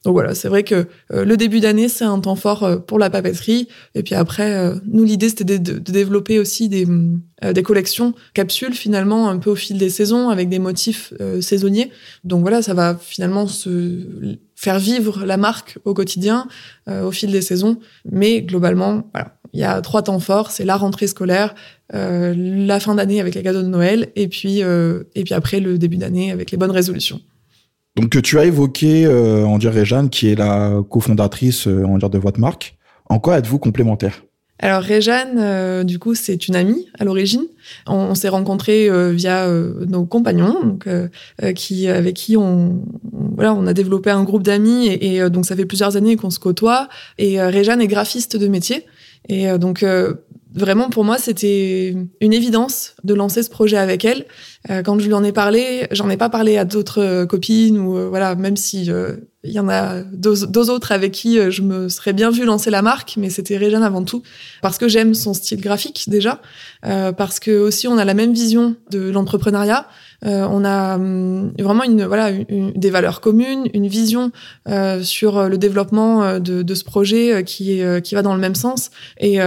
Donc 0.05 0.13
voilà, 0.13 0.35
c'est 0.35 0.49
vrai 0.49 0.65
que 0.65 0.87
euh, 1.13 1.25
le 1.25 1.37
début 1.39 1.61
d'année, 1.61 1.89
c'est 1.89 2.05
un 2.05 2.21
temps 2.21 2.37
fort 2.37 2.63
euh, 2.63 2.77
pour 2.77 2.99
la 2.99 3.09
papeterie. 3.09 3.69
Et 3.95 4.03
puis 4.03 4.15
après, 4.15 4.55
euh, 4.55 4.75
nous, 4.87 5.03
l'idée, 5.03 5.31
c'était 5.31 5.59
de, 5.59 5.79
de, 5.79 5.93
développer 5.93 6.39
aussi 6.39 6.69
des, 6.69 6.87
des 6.87 7.63
collections 7.63 8.15
capsules, 8.35 8.75
finalement, 8.75 9.31
un 9.31 9.39
peu 9.39 9.51
au 9.51 9.55
fil 9.55 9.79
des 9.79 9.89
saisons, 9.89 10.29
avec 10.29 10.49
des 10.49 10.59
motifs 10.59 11.15
saisonniers. 11.41 11.91
Donc 12.25 12.43
voilà, 12.43 12.63
ça 12.63 12.75
va 12.75 12.97
finalement 13.01 13.47
se 13.47 14.37
faire 14.57 14.79
vivre 14.79 15.25
la 15.25 15.37
marque 15.37 15.79
au 15.85 15.95
quotidien, 15.95 16.49
au 16.89 17.11
fil 17.11 17.31
des 17.31 17.43
saisons. 17.43 17.79
Mais 18.11 18.43
globalement, 18.43 19.09
voilà, 19.13 19.37
il 19.53 19.61
y 19.61 19.65
a 19.65 19.81
trois 19.83 20.03
temps 20.03 20.19
forts. 20.21 20.51
C'est 20.51 20.65
la 20.65 20.77
rentrée 20.77 21.07
scolaire, 21.07 21.55
la 21.93 22.81
fin 22.81 22.95
d'année 22.95 23.21
avec 23.21 23.35
les 23.35 23.43
cadeaux 23.43 23.63
de 23.63 23.69
Noël, 23.69 24.11
et 24.17 24.27
puis, 24.29 24.61
et 24.61 25.25
puis 25.25 25.35
après, 25.35 25.61
le 25.61 25.79
début 25.79 25.99
d'année 25.99 26.33
avec 26.33 26.51
les 26.51 26.57
bonnes 26.57 26.73
résolutions. 26.73 27.21
Donc 27.97 28.21
tu 28.23 28.39
as 28.39 28.45
évoqué 28.45 29.07
euh, 29.07 29.45
Andrea 29.45 29.85
Jeanne, 29.85 30.11
qui 30.11 30.29
est 30.29 30.35
la 30.35 30.83
cofondatrice 30.89 31.69
euh, 31.69 31.85
on 31.87 31.99
de 31.99 32.19
votre 32.19 32.41
marque. 32.41 32.77
En 33.09 33.21
quoi 33.21 33.39
êtes-vous 33.39 33.59
complémentaire? 33.59 34.25
Alors 34.61 34.83
Réjeanne, 34.83 35.37
euh, 35.39 35.85
du 35.85 35.99
coup, 35.99 36.15
c'est 36.15 36.49
une 36.49 36.57
amie 36.57 36.89
à 36.99 37.05
l'origine. 37.05 37.45
On, 37.87 38.15
s'est 38.15 38.29
rencontrés 38.29 38.89
euh, 38.89 39.13
via 39.13 39.49
nos 39.49 40.05
compagnons, 40.07 40.61
donc 40.63 40.89
qui 41.55 41.89
avec 41.89 42.15
qui 42.15 42.37
on, 42.37 42.83
voilà, 43.37 43.55
on 43.55 43.67
a 43.67 43.73
développé 43.73 44.11
un 44.11 44.25
groupe 44.25 44.43
d'amis 44.43 44.87
et, 44.87 45.17
et 45.17 45.31
donc 45.31 45.45
ça 45.47 45.55
fait 45.55 45.67
plusieurs 45.67 45.97
années 45.97 46.17
qu'on 46.17 46.31
se 46.31 46.39
côtoie. 46.39 46.89
Et 47.19 47.41
Réjeanne 47.41 47.81
est 47.81 47.89
graphiste 47.89 48.37
de 48.37 48.49
métier. 48.49 48.87
Et 49.29 49.47
donc 49.59 49.85
vraiment 50.55 50.89
pour 50.89 51.05
moi 51.05 51.19
c'était 51.19 51.95
une 52.21 52.33
évidence 52.33 52.95
de 53.03 53.15
lancer 53.15 53.43
ce 53.43 53.51
projet 53.51 53.77
avec 53.77 54.05
elle. 54.05 54.25
Euh, 54.71 54.83
quand 54.83 54.99
je 54.99 55.07
lui 55.07 55.13
en 55.13 55.23
ai 55.23 55.33
parlé, 55.33 55.87
j'en 55.91 56.09
ai 56.09 56.17
pas 56.17 56.31
parlé 56.31 56.57
à 56.57 56.65
d'autres 56.65 57.03
euh, 57.03 57.27
copines 57.27 57.79
ou 57.79 57.99
euh, 57.99 58.09
voilà, 58.09 58.35
même 58.35 58.57
si 58.57 58.87
il 58.87 59.53
y 59.53 59.61
en 59.61 59.69
a 59.69 60.01
deux, 60.01 60.47
deux, 60.47 60.71
autres 60.71 60.91
avec 60.91 61.13
qui 61.13 61.39
je 61.51 61.61
me 61.61 61.91
serais 61.91 62.15
bien 62.15 62.31
vu 62.31 62.47
lancer 62.47 62.71
la 62.71 62.81
marque, 62.81 63.17
mais 63.19 63.29
c'était 63.29 63.59
Réjeanne 63.59 63.83
avant 63.83 64.03
tout 64.03 64.23
parce 64.63 64.79
que 64.79 64.89
j'aime 64.89 65.13
son 65.13 65.35
style 65.35 65.61
graphique 65.61 66.07
déjà, 66.09 66.41
parce 66.83 67.41
que 67.41 67.51
aussi 67.59 67.87
on 67.87 67.99
a 67.99 68.07
la 68.07 68.15
même 68.15 68.33
vision 68.33 68.75
de 68.91 69.11
l'entrepreneuriat. 69.11 69.87
on 70.23 70.65
a 70.65 70.95
hum, 70.95 71.53
vraiment 71.59 71.85
une 71.85 72.07
voilà 72.07 72.33
des 72.33 72.89
valeurs 72.89 73.21
communes, 73.21 73.69
une 73.75 73.87
vision 73.87 74.33
sur 75.03 75.47
le 75.47 75.59
développement 75.59 76.39
de, 76.39 76.63
de 76.63 76.75
ce 76.75 76.85
projet 76.85 77.45
qui 77.45 77.83
qui 78.03 78.15
va 78.15 78.23
dans 78.23 78.35
le 78.35 78.41
même 78.41 78.55
sens 78.55 78.91
et 79.19 79.41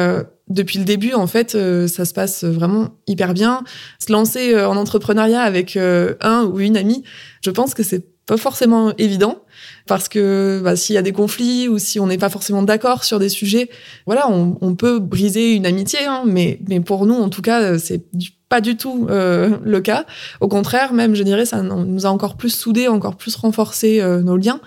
depuis 0.50 0.80
le 0.80 0.86
début, 0.86 1.14
en 1.14 1.28
fait, 1.28 1.58
ça 1.88 2.06
se 2.06 2.14
passe 2.14 2.44
vraiment 2.44 2.90
hyper 3.08 3.34
bien. 3.34 3.64
Se 4.00 4.12
lancer 4.12 4.56
en 4.56 4.78
entrepreneuriat 4.78 5.07
avec 5.10 5.78
un 5.78 6.44
ou 6.46 6.60
une 6.60 6.78
amie, 6.78 7.04
je 7.44 7.50
pense 7.52 7.74
que 7.74 7.84
c'est 7.84 8.04
pas 8.28 8.38
forcément 8.38 8.94
évident 8.98 9.42
parce 9.88 10.10
que 10.10 10.60
bah, 10.64 10.76
s'il 10.76 10.96
y 10.96 10.98
a 10.98 11.02
des 11.02 11.14
conflits 11.14 11.70
ou 11.70 11.80
si 11.80 12.00
on 12.00 12.08
n'est 12.08 12.18
pas 12.18 12.30
forcément 12.30 12.62
d'accord 12.62 13.06
sur 13.06 13.20
des 13.20 13.30
sujets, 13.30 13.70
voilà, 14.06 14.30
on, 14.30 14.76
peut 14.76 15.00
briser 15.00 15.56
une 15.56 15.66
amitié, 15.66 16.00
hein, 16.06 16.24
mais, 16.26 16.60
mais 16.68 16.82
pour 16.82 17.06
nous, 17.06 17.16
en 17.16 17.30
tout 17.30 17.42
cas, 17.42 17.80
c'est 17.80 18.04
pas 18.50 18.62
du 18.62 18.78
tout 18.78 19.08
euh, 19.10 19.58
le 19.64 19.82
cas. 19.82 20.06
Au 20.42 20.48
contraire, 20.48 20.94
même, 20.94 21.16
je 21.16 21.24
dirais, 21.24 21.46
ça 21.46 21.62
nous 21.62 22.06
a 22.06 22.10
encore 22.10 22.36
plus 22.36 22.50
soudés, 22.50 22.88
encore 22.88 23.16
plus 23.16 23.36
renforcé 23.36 24.02
euh, 24.02 24.22
nos 24.22 24.38
liens. 24.38 24.60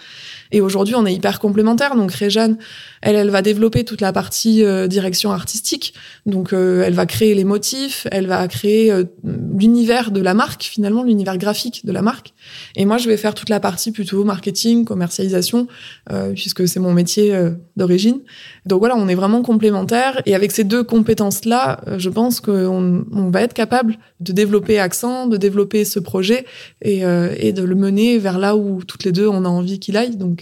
Et 0.52 0.60
aujourd'hui, 0.60 0.94
on 0.94 1.06
est 1.06 1.14
hyper 1.14 1.38
complémentaires. 1.38 1.96
Donc, 1.96 2.12
Réjeanne, 2.12 2.58
elle, 3.02 3.16
elle 3.16 3.30
va 3.30 3.42
développer 3.42 3.84
toute 3.84 4.00
la 4.00 4.12
partie 4.12 4.64
euh, 4.64 4.86
direction 4.86 5.30
artistique. 5.30 5.94
Donc, 6.26 6.52
euh, 6.52 6.82
elle 6.84 6.94
va 6.94 7.06
créer 7.06 7.34
les 7.34 7.44
motifs, 7.44 8.06
elle 8.10 8.26
va 8.26 8.46
créer 8.48 8.90
euh, 8.90 9.04
l'univers 9.24 10.10
de 10.10 10.20
la 10.20 10.34
marque, 10.34 10.64
finalement, 10.64 11.02
l'univers 11.02 11.38
graphique 11.38 11.86
de 11.86 11.92
la 11.92 12.02
marque. 12.02 12.32
Et 12.76 12.84
moi, 12.84 12.98
je 12.98 13.08
vais 13.08 13.16
faire 13.16 13.34
toute 13.34 13.48
la 13.48 13.60
partie 13.60 13.92
plutôt 13.92 14.24
marketing, 14.24 14.84
commercialisation, 14.84 15.66
puisque 16.34 16.66
c'est 16.66 16.80
mon 16.80 16.92
métier 16.92 17.32
d'origine. 17.76 18.20
Donc 18.66 18.80
voilà, 18.80 18.96
on 18.96 19.08
est 19.08 19.14
vraiment 19.14 19.42
complémentaires. 19.42 20.20
Et 20.26 20.34
avec 20.34 20.50
ces 20.50 20.64
deux 20.64 20.82
compétences-là, 20.82 21.80
je 21.98 22.08
pense 22.08 22.40
qu'on 22.40 23.04
on 23.12 23.30
va 23.30 23.42
être 23.42 23.54
capable 23.54 23.98
de 24.20 24.32
développer 24.32 24.78
Accent, 24.78 25.26
de 25.26 25.36
développer 25.36 25.84
ce 25.84 25.98
projet 26.00 26.44
et, 26.82 27.02
et 27.36 27.52
de 27.52 27.62
le 27.62 27.74
mener 27.74 28.18
vers 28.18 28.38
là 28.38 28.56
où 28.56 28.82
toutes 28.84 29.04
les 29.04 29.12
deux 29.12 29.28
on 29.28 29.44
a 29.44 29.48
envie 29.48 29.78
qu'il 29.78 29.96
aille. 29.96 30.16
Donc 30.16 30.39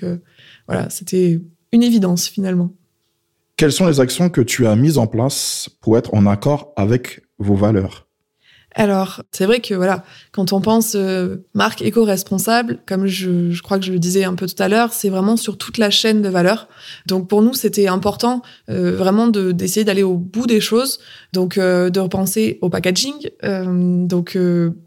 voilà, 0.66 0.90
c'était 0.90 1.40
une 1.72 1.82
évidence 1.82 2.28
finalement. 2.28 2.72
Quelles 3.56 3.72
sont 3.72 3.86
les 3.86 4.00
actions 4.00 4.30
que 4.30 4.40
tu 4.40 4.66
as 4.66 4.76
mises 4.76 4.98
en 4.98 5.06
place 5.06 5.68
pour 5.80 5.98
être 5.98 6.14
en 6.14 6.26
accord 6.26 6.72
avec 6.76 7.22
vos 7.38 7.56
valeurs? 7.56 8.08
Alors, 8.74 9.22
c'est 9.32 9.46
vrai 9.46 9.60
que 9.60 9.74
voilà, 9.74 10.04
quand 10.30 10.52
on 10.52 10.60
pense 10.60 10.94
euh, 10.94 11.38
marque 11.54 11.82
éco-responsable, 11.82 12.78
comme 12.86 13.06
je, 13.06 13.60
crois 13.60 13.80
que 13.80 13.84
je 13.84 13.92
le 13.92 13.98
disais 13.98 14.22
un 14.22 14.36
peu 14.36 14.46
tout 14.46 14.62
à 14.62 14.68
l'heure, 14.68 14.92
c'est 14.92 15.08
vraiment 15.08 15.36
sur 15.36 15.58
toute 15.58 15.78
la 15.78 15.90
chaîne 15.90 16.22
de 16.22 16.28
valeur. 16.28 16.68
Donc 17.06 17.28
pour 17.28 17.42
nous, 17.42 17.54
c'était 17.54 17.88
important 17.88 18.42
euh, 18.68 18.94
vraiment 18.94 19.26
d'essayer 19.26 19.84
d'aller 19.84 20.04
au 20.04 20.14
bout 20.14 20.46
des 20.46 20.60
choses, 20.60 21.00
donc 21.32 21.58
euh, 21.58 21.90
de 21.90 21.98
repenser 21.98 22.58
au 22.60 22.68
packaging, 22.68 23.14
donc 23.42 24.38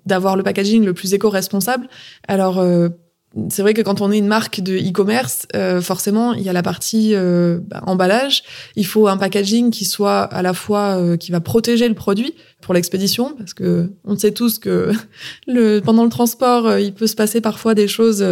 d'avoir 0.06 0.38
le 0.38 0.44
packaging 0.44 0.86
le 0.86 0.94
plus 0.94 1.14
éco-responsable. 1.14 1.90
Alors 2.30 2.64
c'est 3.50 3.62
vrai 3.62 3.74
que 3.74 3.82
quand 3.82 4.02
on 4.02 4.12
est 4.12 4.18
une 4.18 4.28
marque 4.28 4.60
de 4.60 4.76
e-commerce, 4.76 5.48
euh, 5.56 5.80
forcément, 5.80 6.34
il 6.34 6.42
y 6.42 6.50
a 6.50 6.54
la 6.54 6.64
partie 6.64 7.12
euh, 7.14 7.60
bah, 7.66 7.82
emballage. 7.86 8.44
Il 8.76 8.86
faut 8.86 9.08
un 9.08 9.16
packaging 9.16 9.72
qui 9.72 9.86
soit 9.86 10.22
à 10.24 10.42
la 10.42 10.54
fois 10.54 10.98
euh, 10.98 11.16
qui 11.16 11.32
va 11.32 11.40
protéger 11.40 11.88
le 11.88 11.94
produit 11.94 12.34
pour 12.60 12.74
l'expédition, 12.74 13.34
parce 13.38 13.54
que 13.54 13.90
on 14.04 14.18
sait 14.18 14.32
tous 14.32 14.60
que 14.60 14.92
le, 15.48 15.80
pendant 15.80 16.04
le 16.04 16.10
transport, 16.10 16.78
il 16.78 16.94
peut 16.94 17.08
se 17.08 17.16
passer 17.16 17.42
parfois 17.42 17.74
des 17.74 17.88
choses 17.88 18.24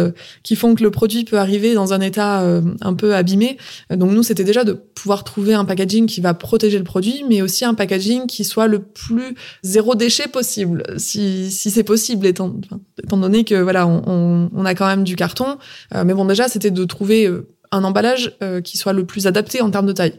qui 0.44 0.54
font 0.54 0.74
que 0.74 0.84
le 0.84 0.90
produit 0.90 1.24
peut 1.24 1.38
arriver 1.38 1.74
dans 1.74 1.92
un 1.94 2.00
état 2.00 2.44
un 2.80 2.94
peu 2.94 3.16
abîmé. 3.16 3.58
Donc 3.90 4.12
nous, 4.12 4.22
c'était 4.22 4.44
déjà 4.44 4.62
de 4.62 4.72
pouvoir 4.72 5.24
trouver 5.24 5.54
un 5.54 5.64
packaging 5.64 6.06
qui 6.06 6.20
va 6.20 6.32
protéger 6.32 6.78
le 6.78 6.84
produit, 6.84 7.24
mais 7.28 7.42
aussi 7.42 7.64
un 7.64 7.74
packaging 7.74 8.26
qui 8.26 8.44
soit 8.44 8.68
le 8.68 8.78
plus 8.78 9.34
zéro 9.64 9.96
déchet 9.96 10.28
possible, 10.28 10.84
si, 10.96 11.50
si 11.50 11.72
c'est 11.72 11.82
possible, 11.82 12.24
étant, 12.24 12.54
étant 13.02 13.16
donné 13.16 13.42
que 13.42 13.56
voilà, 13.56 13.88
on, 13.88 14.48
on 14.54 14.64
a 14.64 14.76
quand 14.76 14.86
même 14.86 14.89
du 14.98 15.16
carton. 15.16 15.58
Euh, 15.94 16.04
mais 16.04 16.14
bon, 16.14 16.24
déjà, 16.24 16.48
c'était 16.48 16.70
de 16.70 16.84
trouver 16.84 17.26
euh, 17.26 17.48
un 17.72 17.84
emballage 17.84 18.36
euh, 18.42 18.60
qui 18.60 18.78
soit 18.78 18.92
le 18.92 19.04
plus 19.04 19.26
adapté 19.26 19.60
en 19.60 19.70
termes 19.70 19.86
de 19.86 19.92
taille. 19.92 20.14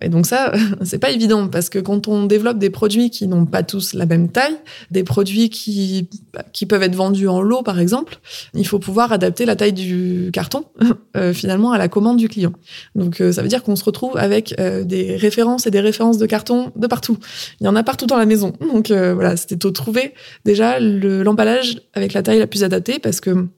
Et 0.00 0.08
donc 0.08 0.26
ça, 0.26 0.52
c'est 0.82 0.98
pas 0.98 1.10
évident 1.10 1.48
parce 1.48 1.68
que 1.68 1.78
quand 1.78 2.08
on 2.08 2.24
développe 2.24 2.58
des 2.58 2.70
produits 2.70 3.10
qui 3.10 3.26
n'ont 3.26 3.44
pas 3.44 3.62
tous 3.62 3.92
la 3.92 4.06
même 4.06 4.30
taille, 4.30 4.56
des 4.90 5.04
produits 5.04 5.50
qui 5.50 6.08
qui 6.52 6.64
peuvent 6.64 6.82
être 6.82 6.94
vendus 6.94 7.28
en 7.28 7.42
lot 7.42 7.62
par 7.62 7.78
exemple, 7.78 8.18
il 8.54 8.66
faut 8.66 8.78
pouvoir 8.78 9.12
adapter 9.12 9.44
la 9.44 9.54
taille 9.54 9.74
du 9.74 10.30
carton 10.32 10.64
finalement 11.34 11.72
à 11.72 11.78
la 11.78 11.88
commande 11.88 12.16
du 12.16 12.28
client. 12.28 12.52
Donc 12.94 13.16
ça 13.16 13.42
veut 13.42 13.48
dire 13.48 13.62
qu'on 13.62 13.76
se 13.76 13.84
retrouve 13.84 14.16
avec 14.16 14.54
des 14.58 15.16
références 15.16 15.66
et 15.66 15.70
des 15.70 15.80
références 15.80 16.18
de 16.18 16.26
carton 16.26 16.72
de 16.76 16.86
partout. 16.86 17.18
Il 17.60 17.64
y 17.64 17.68
en 17.68 17.76
a 17.76 17.82
partout 17.82 18.06
dans 18.06 18.18
la 18.18 18.26
maison. 18.26 18.52
Donc 18.60 18.90
voilà, 18.90 19.36
c'était 19.36 19.56
de 19.56 19.68
trouver 19.68 20.14
déjà 20.44 20.80
l'emballage 20.80 21.80
avec 21.92 22.14
la 22.14 22.22
taille 22.22 22.38
la 22.38 22.46
plus 22.46 22.64
adaptée 22.64 22.98
parce 22.98 23.20
que 23.20 23.48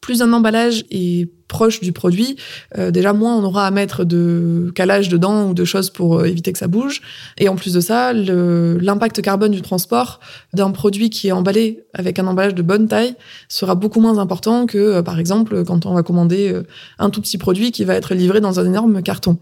plus 0.00 0.22
un 0.22 0.32
emballage 0.32 0.84
est 0.90 1.28
proche 1.50 1.80
du 1.80 1.92
produit, 1.92 2.36
euh, 2.78 2.90
déjà 2.92 3.12
moins 3.12 3.36
on 3.36 3.42
aura 3.42 3.66
à 3.66 3.70
mettre 3.70 4.04
de 4.04 4.72
calage 4.74 5.08
dedans 5.08 5.48
ou 5.48 5.54
de 5.54 5.64
choses 5.64 5.90
pour 5.90 6.20
euh, 6.20 6.24
éviter 6.24 6.52
que 6.52 6.58
ça 6.58 6.68
bouge. 6.68 7.02
Et 7.38 7.48
en 7.48 7.56
plus 7.56 7.74
de 7.74 7.80
ça, 7.80 8.12
l'impact 8.12 9.20
carbone 9.20 9.50
du 9.50 9.60
transport 9.60 10.20
d'un 10.54 10.70
produit 10.70 11.10
qui 11.10 11.28
est 11.28 11.32
emballé 11.32 11.84
avec 11.92 12.18
un 12.18 12.26
emballage 12.28 12.54
de 12.54 12.62
bonne 12.62 12.86
taille 12.86 13.14
sera 13.48 13.74
beaucoup 13.74 14.00
moins 14.00 14.18
important 14.18 14.66
que, 14.66 14.78
euh, 14.78 15.02
par 15.02 15.18
exemple, 15.18 15.64
quand 15.64 15.86
on 15.86 15.94
va 15.94 16.02
commander 16.02 16.54
un 16.98 17.10
tout 17.10 17.20
petit 17.20 17.36
produit 17.36 17.72
qui 17.72 17.84
va 17.84 17.94
être 17.94 18.14
livré 18.14 18.40
dans 18.40 18.60
un 18.60 18.66
énorme 18.66 19.02
carton. 19.02 19.38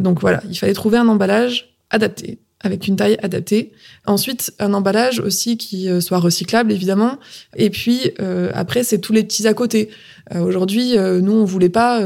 donc 0.00 0.20
voilà, 0.20 0.42
il 0.50 0.56
fallait 0.56 0.74
trouver 0.74 0.98
un 0.98 1.08
emballage 1.08 1.76
adapté 1.90 2.40
avec 2.62 2.88
une 2.88 2.96
taille 2.96 3.18
adaptée. 3.22 3.72
Ensuite, 4.06 4.52
un 4.58 4.72
emballage 4.72 5.20
aussi 5.20 5.58
qui 5.58 5.88
euh, 5.88 6.00
soit 6.00 6.18
recyclable, 6.18 6.72
évidemment. 6.72 7.18
Et 7.54 7.70
puis, 7.70 8.12
euh, 8.20 8.50
après, 8.54 8.82
c'est 8.82 8.98
tous 8.98 9.12
les 9.12 9.24
petits 9.24 9.46
à 9.46 9.54
côté. 9.54 9.90
Euh, 10.34 10.40
aujourd'hui, 10.40 10.96
nous, 10.96 11.32
on 11.32 11.44
voulait 11.44 11.68
pas 11.68 12.00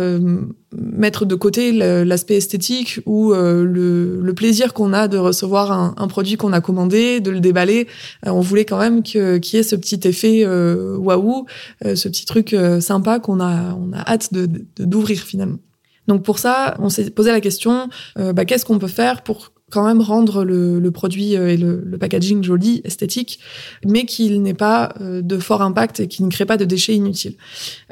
mettre 0.73 1.25
de 1.25 1.35
côté 1.35 1.73
l'aspect 1.73 2.37
esthétique 2.37 3.01
ou 3.07 3.33
le, 3.33 4.33
plaisir 4.37 4.73
qu'on 4.75 4.93
a 4.93 5.09
de 5.09 5.19
recevoir 5.19 5.73
un, 5.73 6.09
produit 6.09 6.37
qu'on 6.37 6.53
a 6.53 6.61
commandé, 6.61 7.21
de 7.21 7.31
le 7.31 7.41
déballer. 7.41 7.89
on 8.25 8.41
voulait 8.41 8.65
quand 8.65 8.79
même 8.79 9.03
qu'il 9.03 9.41
y 9.53 9.57
ait 9.57 9.63
ce 9.63 9.77
petit 9.77 10.01
effet 10.05 10.47
waouh, 10.47 11.47
ce 11.83 12.09
petit 12.09 12.27
truc 12.27 12.57
sympa 12.81 13.19
qu'on 13.19 13.41
a, 13.41 13.75
on 13.75 13.93
a 13.93 14.01
hâte 14.01 14.33
d'ouvrir 14.79 15.19
de, 15.19 15.23
finalement. 15.23 15.59
Donc 16.07 16.23
pour 16.23 16.39
ça, 16.39 16.77
on 16.79 16.89
s'est 16.89 17.11
posé 17.11 17.31
la 17.33 17.41
question, 17.41 17.89
bah, 18.17 18.45
qu'est-ce 18.45 18.65
qu'on 18.65 18.79
peut 18.79 18.87
faire 18.87 19.23
pour 19.23 19.53
quand 19.71 19.87
même 19.87 20.01
rendre 20.01 20.45
le, 20.45 20.91
produit 20.91 21.37
euh, 21.37 21.49
et 21.49 21.57
le, 21.57 21.83
le, 21.85 21.99
packaging 21.99 22.43
joli, 22.43 22.81
esthétique, 22.85 23.39
mais 23.85 24.05
qu'il 24.05 24.43
n'ait 24.43 24.55
pas 24.55 24.93
euh, 25.01 25.23
de 25.23 25.39
fort 25.39 25.63
impact 25.63 26.01
et 26.01 26.09
qu'il 26.09 26.25
ne 26.27 26.31
crée 26.31 26.47
pas 26.47 26.57
de 26.57 26.65
déchets 26.65 26.95
inutiles. 26.95 27.37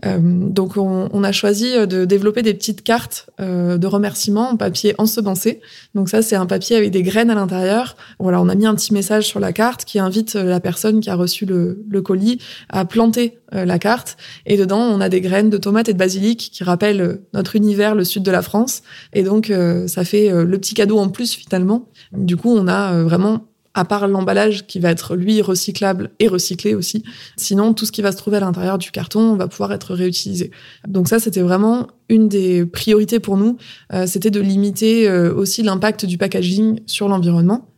Euh, 0.05 0.19
donc 0.21 0.77
on, 0.77 1.09
on, 1.13 1.25
a 1.25 1.33
choisi 1.33 1.75
de 1.87 2.05
développer 2.05 2.43
des 2.43 2.55
petites 2.55 2.83
cartes 2.83 3.29
euh, 3.41 3.79
de 3.79 3.87
remerciements 3.87 4.51
en 4.51 4.57
papier 4.57 4.95
ensemencé. 4.99 5.61
Donc 5.95 6.09
ça 6.09 6.23
c'est 6.23 6.37
un 6.37 6.47
papier 6.47 6.77
avec 6.77 6.91
des 6.91 7.03
graines 7.03 7.31
à 7.31 7.35
l'intérieur. 7.35 7.97
Voilà, 8.19 8.41
on 8.41 8.49
a 8.49 8.55
mis 8.55 8.67
un 8.67 8.75
petit 8.75 8.93
message 8.95 9.27
sur 9.27 9.41
la 9.41 9.53
carte 9.53 9.85
qui 9.85 9.99
invite 9.99 10.35
la 10.35 10.61
personne 10.61 11.01
qui 11.01 11.11
a 11.11 11.15
reçu 11.15 11.47
le, 11.47 11.85
le 11.89 12.03
colis 12.03 12.39
à 12.69 12.85
planter 12.85 13.39
la 13.53 13.79
carte. 13.79 14.19
Et 14.45 14.57
dedans 14.57 14.81
on 14.81 15.01
a 15.01 15.09
des 15.09 15.21
graines 15.21 15.51
de 15.51 15.57
tomates 15.57 15.89
et 15.89 15.95
de 15.95 15.99
basilic 15.99 16.51
qui 16.53 16.65
rappellent 16.65 17.21
notre 17.33 17.57
univers, 17.57 17.95
le 17.95 18.05
sud 18.05 18.23
de 18.23 18.31
la 18.31 18.43
France. 18.43 18.83
Et 19.15 19.23
donc 19.23 19.53
ça 19.87 20.05
fait 20.05 20.31
le 20.31 20.59
petit 20.59 20.75
cadeau 20.75 20.99
en 20.99 21.09
plus 21.09 21.35
finalement 21.35 21.89
du 22.13 22.37
coup, 22.37 22.51
on 22.51 22.69
a 22.69 22.93
euh, 22.93 23.05
vraiment 23.05 23.48
à 23.79 23.85
part 23.85 24.09
l'emballage 24.09 24.67
qui 24.67 24.81
va 24.81 24.91
être 24.91 25.15
lui 25.15 25.41
recyclable 25.41 26.11
et 26.19 26.29
recyclé 26.29 26.75
aussi. 26.75 27.05
Sinon, 27.37 27.75
tout 27.75 27.87
ce 27.87 27.93
qui 27.93 28.03
va 28.03 28.13
se 28.13 28.17
trouver 28.17 28.39
à 28.39 28.41
l'intérieur 28.41 28.79
du 28.79 28.91
carton 28.91 29.37
va 29.37 29.47
pouvoir 29.49 29.73
être 29.73 29.95
réutilisé. 29.95 30.51
Donc 30.87 31.09
ça, 31.09 31.21
c'était 31.21 31.43
vraiment 31.43 31.89
une 32.09 32.29
des 32.29 32.67
priorités 32.67 33.21
pour 33.21 33.37
nous. 33.37 33.57
Euh, 33.93 34.07
c'était 34.07 34.31
de 34.31 34.41
limiter 34.41 35.09
euh, 35.09 35.33
aussi 35.33 35.63
l'impact 35.63 36.07
du 36.07 36.19
packaging 36.19 36.81
sur 36.87 37.09
l'environnement. 37.09 37.69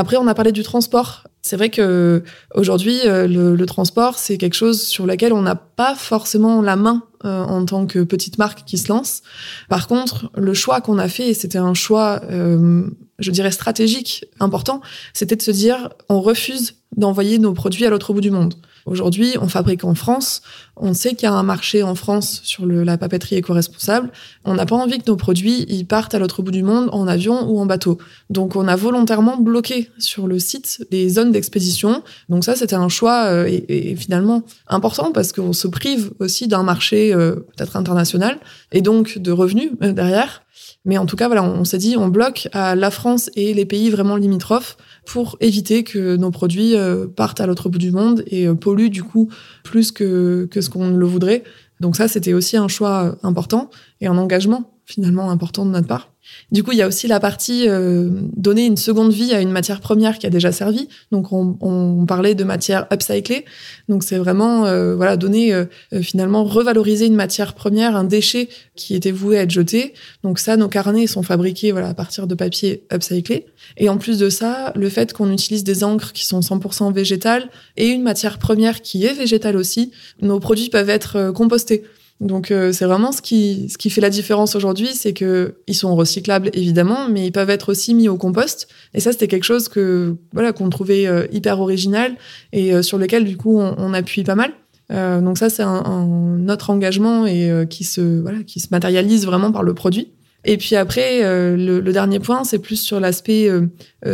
Après, 0.00 0.16
on 0.16 0.26
a 0.26 0.34
parlé 0.34 0.50
du 0.50 0.62
transport. 0.62 1.28
C'est 1.42 1.56
vrai 1.56 1.68
que 1.68 2.24
aujourd'hui, 2.54 2.98
le, 3.04 3.54
le, 3.54 3.66
transport, 3.66 4.18
c'est 4.18 4.38
quelque 4.38 4.54
chose 4.54 4.82
sur 4.82 5.06
lequel 5.06 5.32
on 5.32 5.42
n'a 5.42 5.54
pas 5.54 5.94
forcément 5.94 6.62
la 6.62 6.76
main 6.76 7.02
euh, 7.26 7.44
en 7.44 7.66
tant 7.66 7.84
que 7.84 8.02
petite 8.02 8.38
marque 8.38 8.64
qui 8.64 8.78
se 8.78 8.88
lance. 8.88 9.20
Par 9.68 9.88
contre, 9.88 10.30
le 10.34 10.54
choix 10.54 10.80
qu'on 10.80 10.96
a 10.96 11.06
fait, 11.06 11.28
et 11.28 11.34
c'était 11.34 11.58
un 11.58 11.74
choix, 11.74 12.22
euh, 12.30 12.88
je 13.18 13.30
dirais 13.30 13.50
stratégique, 13.50 14.24
important, 14.40 14.80
c'était 15.12 15.36
de 15.36 15.42
se 15.42 15.50
dire, 15.50 15.90
on 16.08 16.22
refuse 16.22 16.76
d'envoyer 16.96 17.38
nos 17.38 17.52
produits 17.52 17.84
à 17.84 17.90
l'autre 17.90 18.14
bout 18.14 18.22
du 18.22 18.30
monde. 18.30 18.54
Aujourd'hui, 18.86 19.36
on 19.40 19.48
fabrique 19.48 19.84
en 19.84 19.94
France. 19.94 20.42
On 20.76 20.94
sait 20.94 21.14
qu'il 21.14 21.24
y 21.24 21.26
a 21.26 21.34
un 21.34 21.42
marché 21.42 21.82
en 21.82 21.94
France 21.94 22.40
sur 22.44 22.66
le, 22.66 22.82
la 22.82 22.96
papeterie 22.96 23.36
éco-responsable. 23.36 24.10
On 24.44 24.54
n'a 24.54 24.66
pas 24.66 24.76
envie 24.76 24.98
que 24.98 25.10
nos 25.10 25.16
produits 25.16 25.66
ils 25.68 25.86
partent 25.86 26.14
à 26.14 26.18
l'autre 26.18 26.42
bout 26.42 26.50
du 26.50 26.62
monde 26.62 26.88
en 26.92 27.06
avion 27.06 27.48
ou 27.48 27.60
en 27.60 27.66
bateau. 27.66 27.98
Donc, 28.30 28.56
on 28.56 28.66
a 28.68 28.76
volontairement 28.76 29.36
bloqué 29.36 29.90
sur 29.98 30.26
le 30.26 30.38
site 30.38 30.84
les 30.90 31.08
zones 31.08 31.32
d'expédition. 31.32 32.02
Donc 32.28 32.44
ça, 32.44 32.56
c'était 32.56 32.76
un 32.76 32.88
choix 32.88 33.24
euh, 33.26 33.46
et, 33.46 33.90
et, 33.90 33.96
finalement 33.96 34.42
important 34.68 35.12
parce 35.12 35.32
qu'on 35.32 35.52
se 35.52 35.68
prive 35.68 36.12
aussi 36.18 36.48
d'un 36.48 36.62
marché 36.62 37.12
euh, 37.12 37.36
peut-être 37.56 37.76
international 37.76 38.38
et 38.72 38.82
donc 38.82 39.18
de 39.18 39.32
revenus 39.32 39.70
euh, 39.82 39.92
derrière. 39.92 40.42
Mais 40.84 40.98
en 40.98 41.06
tout 41.06 41.16
cas, 41.16 41.26
voilà, 41.26 41.42
on, 41.42 41.64
s'est 41.64 41.78
dit, 41.78 41.96
on 41.96 42.08
bloque 42.08 42.48
la 42.54 42.90
France 42.90 43.30
et 43.34 43.54
les 43.54 43.66
pays 43.66 43.90
vraiment 43.90 44.16
limitrophes 44.16 44.76
pour 45.06 45.36
éviter 45.40 45.84
que 45.84 46.16
nos 46.16 46.30
produits 46.30 46.76
euh, 46.76 47.06
partent 47.06 47.40
à 47.40 47.46
l'autre 47.46 47.68
bout 47.68 47.78
du 47.78 47.90
monde 47.90 48.22
et 48.26 48.46
euh, 48.46 48.54
polluent 48.54 48.90
du 48.90 49.02
coup 49.02 49.28
plus 49.64 49.92
que, 49.92 50.48
que 50.50 50.60
ce 50.60 50.70
qu'on 50.70 50.90
le 50.90 51.06
voudrait. 51.06 51.42
Donc 51.80 51.96
ça, 51.96 52.08
c'était 52.08 52.32
aussi 52.32 52.56
un 52.56 52.68
choix 52.68 53.16
important 53.22 53.70
et 54.00 54.06
un 54.06 54.18
engagement 54.18 54.72
finalement 54.84 55.30
important 55.30 55.64
de 55.64 55.70
notre 55.70 55.86
part. 55.86 56.09
Du 56.52 56.62
coup, 56.62 56.72
il 56.72 56.78
y 56.78 56.82
a 56.82 56.88
aussi 56.88 57.06
la 57.06 57.20
partie 57.20 57.68
euh, 57.68 58.08
donner 58.36 58.66
une 58.66 58.76
seconde 58.76 59.12
vie 59.12 59.32
à 59.32 59.40
une 59.40 59.50
matière 59.50 59.80
première 59.80 60.18
qui 60.18 60.26
a 60.26 60.30
déjà 60.30 60.52
servi. 60.52 60.88
Donc, 61.12 61.32
on, 61.32 62.04
parlait 62.06 62.34
de 62.34 62.44
matière 62.44 62.86
upcyclée. 62.92 63.44
Donc, 63.88 64.02
c'est 64.02 64.18
vraiment 64.18 64.66
euh, 64.66 64.96
voilà 64.96 65.16
donner 65.16 65.52
euh, 65.52 65.66
finalement 66.02 66.44
revaloriser 66.44 67.06
une 67.06 67.14
matière 67.14 67.54
première, 67.54 67.94
un 67.94 68.04
déchet 68.04 68.48
qui 68.74 68.94
était 68.94 69.12
voué 69.12 69.38
à 69.38 69.42
être 69.42 69.50
jeté. 69.50 69.94
Donc 70.22 70.38
ça, 70.38 70.56
nos 70.56 70.68
carnets 70.68 71.06
sont 71.06 71.22
fabriqués 71.22 71.72
voilà 71.72 71.88
à 71.88 71.94
partir 71.94 72.26
de 72.26 72.34
papier 72.34 72.84
upcyclé. 72.92 73.46
Et 73.76 73.88
en 73.88 73.98
plus 73.98 74.18
de 74.18 74.28
ça, 74.28 74.72
le 74.74 74.88
fait 74.88 75.12
qu'on 75.12 75.30
utilise 75.30 75.62
des 75.62 75.84
encres 75.84 76.12
qui 76.12 76.24
sont 76.24 76.40
100% 76.40 76.92
végétales 76.92 77.48
et 77.76 77.88
une 77.88 78.02
matière 78.02 78.38
première 78.38 78.82
qui 78.82 79.04
est 79.04 79.14
végétale 79.14 79.56
aussi, 79.56 79.92
nos 80.20 80.40
produits 80.40 80.70
peuvent 80.70 80.90
être 80.90 81.30
compostés. 81.30 81.84
Donc 82.20 82.50
euh, 82.50 82.70
c'est 82.70 82.84
vraiment 82.84 83.12
ce 83.12 83.22
qui 83.22 83.68
ce 83.70 83.78
qui 83.78 83.88
fait 83.88 84.02
la 84.02 84.10
différence 84.10 84.54
aujourd'hui, 84.54 84.88
c'est 84.92 85.14
que 85.14 85.54
ils 85.66 85.74
sont 85.74 85.94
recyclables 85.96 86.50
évidemment, 86.52 87.08
mais 87.08 87.26
ils 87.26 87.32
peuvent 87.32 87.48
être 87.48 87.70
aussi 87.70 87.94
mis 87.94 88.08
au 88.08 88.18
compost. 88.18 88.68
Et 88.92 89.00
ça 89.00 89.12
c'était 89.12 89.26
quelque 89.26 89.44
chose 89.44 89.68
que 89.68 90.16
voilà 90.32 90.52
qu'on 90.52 90.68
trouvait 90.68 91.06
euh, 91.06 91.26
hyper 91.32 91.60
original 91.60 92.14
et 92.52 92.74
euh, 92.74 92.82
sur 92.82 92.98
lequel 92.98 93.24
du 93.24 93.38
coup 93.38 93.58
on, 93.58 93.74
on 93.78 93.94
appuie 93.94 94.22
pas 94.22 94.34
mal. 94.34 94.52
donc 94.90 95.38
ça 95.38 95.48
c'est 95.48 95.62
un, 95.62 95.82
un, 95.86 96.48
autre 96.50 96.68
engagement 96.68 97.24
et 97.24 97.66
qui 97.70 97.84
se 97.84 98.20
voilà 98.20 98.42
qui 98.42 98.60
se 98.60 98.68
matérialise 98.70 99.24
vraiment 99.24 99.50
par 99.50 99.62
le 99.62 99.72
produit. 99.72 100.12
Et 100.44 100.56
puis 100.58 100.76
après 100.76 101.22
le, 101.22 101.80
le, 101.80 101.92
dernier 101.92 102.18
point 102.18 102.44
c'est 102.44 102.58
plus 102.58 102.82
sur 102.82 102.98
l'aspect 102.98 103.48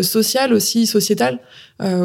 social 0.03 0.53
aussi 0.53 0.87
sociétal. 0.87 1.41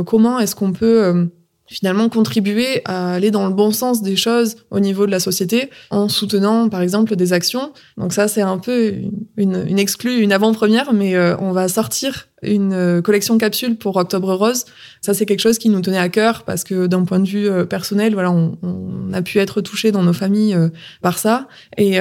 comment 0.06 0.40
est-ce 0.40 0.56
qu'on 0.56 0.74
peut 0.74 1.30
finalement 1.72 2.10
contribuer 2.10 2.82
à 2.86 3.14
aller 3.14 3.32
dans 3.32 3.48
le 3.48 3.54
bon 3.54 3.72
sens 3.72 4.02
des 4.02 4.18
choses 4.18 4.58
au 4.72 4.80
niveau 4.80 5.06
de 5.06 5.12
la 5.12 5.22
société 5.22 5.70
en 5.90 6.10
soutenant 6.10 6.68
par 6.68 6.82
exemple 6.82 7.16
des 7.16 7.32
actions. 7.34 7.72
Donc 7.98 8.12
ça 8.14 8.28
c'est 8.28 8.42
un 8.42 8.58
peu 8.58 8.94
une, 9.38 9.66
une 9.68 9.80
exclue, 9.80 10.20
une 10.20 10.34
avant-première, 10.34 10.92
mais 10.94 11.16
euh, 11.16 11.36
on 11.40 11.54
va 11.54 11.70
sortir 11.70 12.28
une 12.44 12.74
euh, 12.74 13.02
collection 13.02 13.38
capsule 13.38 13.76
pour 13.76 13.96
Octobre 13.96 14.34
Rose. 14.34 14.66
Ça, 15.02 15.14
c'est 15.14 15.26
quelque 15.26 15.40
chose 15.40 15.58
qui 15.58 15.70
nous 15.70 15.82
tenait 15.82 15.98
à 15.98 16.10
cœur 16.10 16.44
parce 16.44 16.64
que 16.64 16.88
d'un 16.88 17.04
point 17.04 17.20
de 17.20 17.28
vue 17.28 17.48
euh, 17.48 17.66
personnel, 17.66 18.14
voilà, 18.14 18.32
on, 18.32 18.58
on, 18.64 18.91
a 19.14 19.22
pu 19.22 19.40
être 19.40 19.62
touché 19.62 19.92
dans 19.92 20.04
nos 20.04 20.14
familles 20.14 20.54
euh, 20.54 20.70
par 21.02 21.18
ça 21.18 21.48
et 21.78 22.00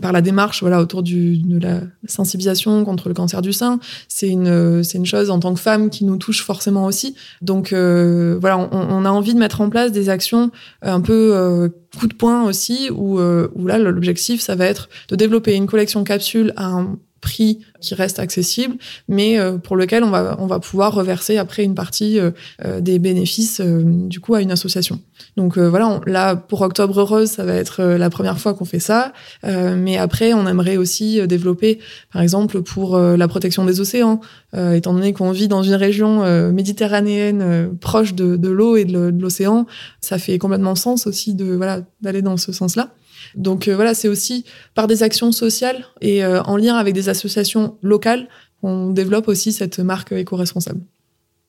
par 0.00 0.12
la 0.12 0.20
démarche, 0.20 0.60
voilà, 0.60 0.80
autour 0.80 1.02
de 1.02 1.58
la 1.58 1.80
sensibilisation 2.06 2.84
contre 2.84 3.08
le 3.08 3.14
cancer 3.14 3.42
du 3.42 3.52
sein. 3.52 3.78
C'est 4.08 4.28
une, 4.28 4.82
c'est 4.82 4.98
une 4.98 5.06
chose 5.06 5.30
en 5.30 5.38
tant 5.40 5.54
que 5.54 5.60
femme 5.60 5.90
qui 5.90 6.04
nous 6.04 6.16
touche 6.16 6.42
forcément 6.42 6.84
aussi. 6.86 7.14
Donc 7.42 7.72
voilà, 7.72 8.58
on, 8.58 8.68
on, 8.72 9.04
a 9.04 9.10
envie 9.10 9.34
de 9.34 9.38
mettre 9.38 9.60
en 9.60 9.70
place 9.70 9.92
des 9.92 10.08
actions 10.08 10.50
un 10.82 11.00
peu 11.00 11.70
coup 11.98 12.06
de 12.06 12.14
poing 12.14 12.44
aussi, 12.44 12.90
où, 12.90 13.18
où 13.20 13.66
là, 13.66 13.78
l'objectif, 13.78 14.40
ça 14.40 14.54
va 14.54 14.66
être 14.66 14.88
de 15.08 15.16
développer 15.16 15.54
une 15.54 15.66
collection 15.66 16.04
capsule 16.04 16.52
à 16.56 16.66
un 16.66 16.98
prix 17.20 17.60
qui 17.80 17.94
reste 17.94 18.18
accessible, 18.18 18.76
mais 19.08 19.38
euh, 19.38 19.58
pour 19.58 19.76
lequel 19.76 20.02
on 20.04 20.10
va, 20.10 20.36
on 20.38 20.46
va 20.46 20.58
pouvoir 20.58 20.92
reverser 20.94 21.36
après 21.36 21.64
une 21.64 21.74
partie 21.74 22.18
euh, 22.18 22.30
euh, 22.64 22.80
des 22.80 22.98
bénéfices 22.98 23.60
du 23.60 24.20
coup 24.20 24.34
à 24.34 24.42
une 24.42 24.50
association. 24.50 25.00
Donc 25.36 25.58
voilà, 25.58 26.00
là 26.06 26.36
pour 26.36 26.62
Octobre 26.62 27.00
Heureuse, 27.00 27.30
ça 27.30 27.44
va 27.44 27.54
être 27.54 27.82
la 27.82 28.10
première 28.10 28.38
fois 28.38 28.54
qu'on 28.54 28.64
fait 28.64 28.78
ça, 28.78 29.12
mais 29.44 29.96
après 29.96 30.32
on 30.32 30.46
aimerait 30.46 30.76
aussi 30.76 31.24
développer, 31.26 31.78
par 32.12 32.22
exemple 32.22 32.62
pour 32.62 32.98
la 32.98 33.28
protection 33.28 33.64
des 33.64 33.80
océans, 33.80 34.20
étant 34.56 34.94
donné 34.94 35.12
qu'on 35.12 35.30
vit 35.32 35.48
dans 35.48 35.62
une 35.62 35.74
région 35.74 36.22
méditerranéenne 36.52 37.76
proche 37.80 38.14
de, 38.14 38.36
de 38.36 38.48
l'eau 38.48 38.76
et 38.76 38.84
de 38.84 39.08
l'océan, 39.20 39.66
ça 40.00 40.18
fait 40.18 40.38
complètement 40.38 40.74
sens 40.74 41.06
aussi 41.06 41.34
de 41.34 41.52
voilà 41.54 41.82
d'aller 42.00 42.22
dans 42.22 42.36
ce 42.36 42.52
sens-là. 42.52 42.94
Donc 43.34 43.68
euh, 43.68 43.74
voilà, 43.74 43.94
c'est 43.94 44.08
aussi 44.08 44.44
par 44.74 44.86
des 44.86 45.02
actions 45.02 45.32
sociales 45.32 45.84
et 46.00 46.24
euh, 46.24 46.42
en 46.42 46.56
lien 46.56 46.76
avec 46.76 46.94
des 46.94 47.08
associations 47.08 47.76
locales 47.82 48.28
qu'on 48.60 48.90
développe 48.90 49.28
aussi 49.28 49.52
cette 49.52 49.78
marque 49.78 50.12
éco-responsable. 50.12 50.80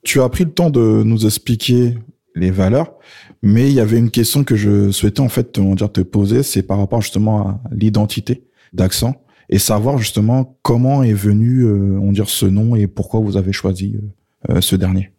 Tu 0.04 0.22
as 0.22 0.30
pris 0.30 0.46
le 0.46 0.52
temps 0.52 0.70
de 0.70 1.04
nous 1.04 1.26
expliquer 1.26 1.98
les 2.36 2.52
valeurs, 2.52 2.94
mais 3.42 3.68
il 3.70 3.74
y 3.74 3.80
avait 3.80 3.98
une 3.98 4.12
question 4.12 4.44
que 4.44 4.56
je 4.56 4.92
souhaitais 4.92 5.20
en 5.20 5.30
fait 5.30 5.52
te, 5.52 5.86
te 5.88 6.02
poser, 6.02 6.44
c'est 6.44 6.64
par 6.64 6.78
rapport 6.78 7.02
justement 7.02 7.48
à 7.48 7.62
l'identité 7.72 8.44
d'Accent 8.74 9.16
et 9.50 9.58
savoir 9.58 9.98
justement 9.98 10.60
comment 10.62 11.02
est 11.04 11.14
venu 11.14 11.64
euh, 11.64 12.00
on 12.00 12.12
dire 12.12 12.30
ce 12.30 12.46
nom 12.46 12.76
et 12.76 12.88
pourquoi 12.88 13.20
vous 13.20 13.36
avez 13.36 13.52
choisi 13.52 13.98
ce 14.62 14.76
dernier. 14.78 15.12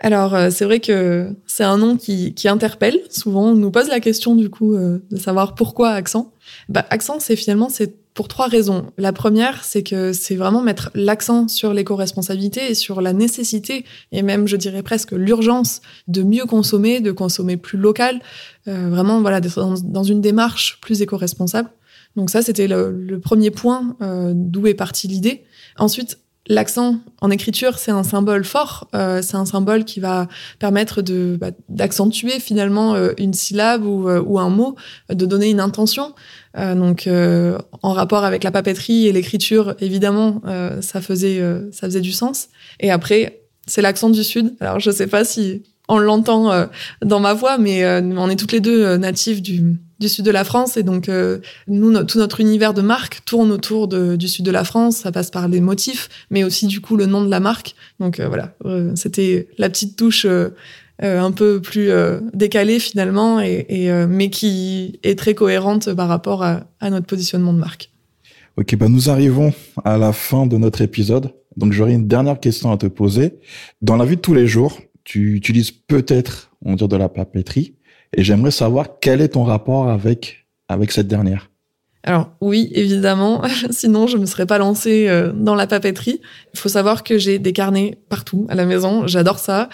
Alors 0.00 0.34
euh, 0.34 0.50
c'est 0.50 0.64
vrai 0.64 0.80
que 0.80 1.34
c'est 1.46 1.64
un 1.64 1.76
nom 1.76 1.96
qui, 1.96 2.34
qui, 2.34 2.48
interpelle. 2.48 3.00
Souvent 3.10 3.48
on 3.48 3.54
nous 3.54 3.70
pose 3.70 3.88
la 3.88 4.00
question 4.00 4.36
du 4.36 4.48
coup 4.48 4.74
euh, 4.74 5.02
de 5.10 5.16
savoir 5.16 5.54
pourquoi 5.54 5.90
accent. 5.90 6.32
Bah, 6.68 6.86
accent 6.90 7.18
c'est 7.18 7.36
finalement 7.36 7.68
c'est 7.68 7.96
pour 8.14 8.28
trois 8.28 8.46
raisons. 8.46 8.86
La 8.96 9.12
première 9.12 9.64
c'est 9.64 9.82
que 9.82 10.12
c'est 10.12 10.36
vraiment 10.36 10.62
mettre 10.62 10.90
l'accent 10.94 11.48
sur 11.48 11.72
l'éco-responsabilité 11.72 12.70
et 12.70 12.74
sur 12.74 13.00
la 13.00 13.12
nécessité 13.12 13.84
et 14.12 14.22
même 14.22 14.46
je 14.46 14.56
dirais 14.56 14.82
presque 14.82 15.12
l'urgence 15.12 15.80
de 16.06 16.22
mieux 16.22 16.44
consommer, 16.44 17.00
de 17.00 17.10
consommer 17.10 17.56
plus 17.56 17.78
local, 17.78 18.20
euh, 18.68 18.88
vraiment 18.90 19.20
voilà 19.20 19.40
dans, 19.40 20.04
une 20.04 20.20
démarche 20.20 20.78
plus 20.80 21.02
éco-responsable. 21.02 21.70
Donc 22.14 22.30
ça 22.30 22.42
c'était 22.42 22.68
le, 22.68 22.92
le, 22.92 23.18
premier 23.18 23.50
point 23.50 23.96
d'où 24.32 24.66
est 24.66 24.74
partie 24.74 25.08
l'idée. 25.08 25.42
Ensuite 25.76 26.18
L'accent 26.50 27.00
en 27.20 27.30
écriture, 27.30 27.78
c'est 27.78 27.90
un 27.90 28.02
symbole 28.02 28.42
fort. 28.42 28.88
Euh, 28.94 29.20
c'est 29.20 29.36
un 29.36 29.44
symbole 29.44 29.84
qui 29.84 30.00
va 30.00 30.28
permettre 30.58 31.02
de 31.02 31.36
bah, 31.38 31.50
d'accentuer 31.68 32.40
finalement 32.40 32.94
euh, 32.94 33.12
une 33.18 33.34
syllabe 33.34 33.84
ou, 33.84 34.08
euh, 34.08 34.22
ou, 34.22 34.38
un 34.38 34.48
mot, 34.48 34.74
de 35.10 35.26
donner 35.26 35.50
une 35.50 35.60
intention. 35.60 36.14
Euh, 36.56 36.74
donc, 36.74 37.08
en 37.82 37.92
rapport 37.92 38.24
avec 38.24 38.44
la 38.44 38.50
papeterie 38.50 39.06
et 39.06 39.12
l'écriture, 39.12 39.74
évidemment, 39.80 40.40
ça 40.80 41.00
faisait 41.02 41.42
ça 41.70 41.86
faisait 41.86 42.00
du 42.00 42.12
sens. 42.12 42.48
Et 42.80 42.90
après, 42.90 43.42
c'est 43.66 43.82
l'accent 43.82 44.08
du 44.08 44.24
sud. 44.24 44.54
Alors, 44.60 44.80
je 44.80 44.90
sais 44.90 45.06
pas 45.06 45.24
si 45.24 45.62
on 45.88 45.98
l'entend 45.98 46.68
dans 47.02 47.20
ma 47.20 47.34
voix, 47.34 47.58
mais 47.58 47.86
on 48.00 48.30
est 48.30 48.36
toutes 48.36 48.52
les 48.52 48.60
deux 48.60 48.96
natives 48.96 49.42
du 49.42 49.78
du 49.98 50.08
sud 50.08 50.24
de 50.24 50.30
la 50.30 50.44
France. 50.44 50.76
Et 50.76 50.82
donc, 50.82 51.08
euh, 51.08 51.38
nous, 51.66 52.04
tout 52.04 52.18
notre 52.18 52.40
univers 52.40 52.74
de 52.74 52.82
marque 52.82 53.24
tourne 53.24 53.50
autour 53.50 53.88
de, 53.88 54.16
du 54.16 54.28
sud 54.28 54.44
de 54.44 54.50
la 54.50 54.64
France. 54.64 54.98
Ça 54.98 55.12
passe 55.12 55.30
par 55.30 55.48
les 55.48 55.60
motifs, 55.60 56.08
mais 56.30 56.44
aussi, 56.44 56.66
du 56.66 56.80
coup, 56.80 56.96
le 56.96 57.06
nom 57.06 57.24
de 57.24 57.30
la 57.30 57.40
marque. 57.40 57.74
Donc, 58.00 58.20
euh, 58.20 58.28
voilà, 58.28 58.54
euh, 58.64 58.92
c'était 58.94 59.48
la 59.58 59.68
petite 59.68 59.96
touche 59.96 60.26
un 61.00 61.30
peu 61.30 61.60
plus 61.60 61.90
décalée, 62.34 62.80
finalement, 62.80 63.40
et, 63.40 63.66
et 63.68 64.06
mais 64.08 64.30
qui 64.30 64.98
est 65.04 65.16
très 65.16 65.34
cohérente 65.34 65.94
par 65.94 66.08
rapport 66.08 66.42
à, 66.42 66.64
à, 66.80 66.90
notre 66.90 67.06
positionnement 67.06 67.52
de 67.52 67.58
marque. 67.58 67.92
Ok, 68.56 68.74
bah 68.74 68.88
nous 68.88 69.08
arrivons 69.08 69.52
à 69.84 69.96
la 69.96 70.12
fin 70.12 70.46
de 70.46 70.56
notre 70.56 70.80
épisode. 70.80 71.30
Donc, 71.56 71.72
j'aurais 71.72 71.92
une 71.92 72.08
dernière 72.08 72.40
question 72.40 72.72
à 72.72 72.76
te 72.76 72.86
poser. 72.86 73.34
Dans 73.80 73.96
la 73.96 74.04
vie 74.04 74.16
de 74.16 74.20
tous 74.20 74.34
les 74.34 74.48
jours, 74.48 74.80
tu 75.04 75.34
utilises 75.34 75.70
peut-être, 75.70 76.50
on 76.64 76.70
va 76.70 76.76
dire, 76.76 76.88
de 76.88 76.96
la 76.96 77.08
papeterie. 77.08 77.74
Et 78.16 78.24
j'aimerais 78.24 78.50
savoir 78.50 78.98
quel 79.00 79.20
est 79.20 79.28
ton 79.28 79.44
rapport 79.44 79.88
avec, 79.88 80.46
avec 80.68 80.92
cette 80.92 81.08
dernière. 81.08 81.50
Alors 82.04 82.30
oui, 82.40 82.70
évidemment, 82.74 83.42
sinon 83.70 84.06
je 84.06 84.16
me 84.16 84.26
serais 84.26 84.46
pas 84.46 84.58
lancée 84.58 85.08
euh, 85.08 85.32
dans 85.34 85.54
la 85.54 85.66
papeterie. 85.66 86.20
Il 86.54 86.58
faut 86.58 86.68
savoir 86.68 87.02
que 87.02 87.18
j'ai 87.18 87.38
des 87.38 87.52
carnets 87.52 87.98
partout 88.08 88.46
à 88.48 88.54
la 88.54 88.64
maison, 88.64 89.06
j'adore 89.06 89.38
ça. 89.38 89.68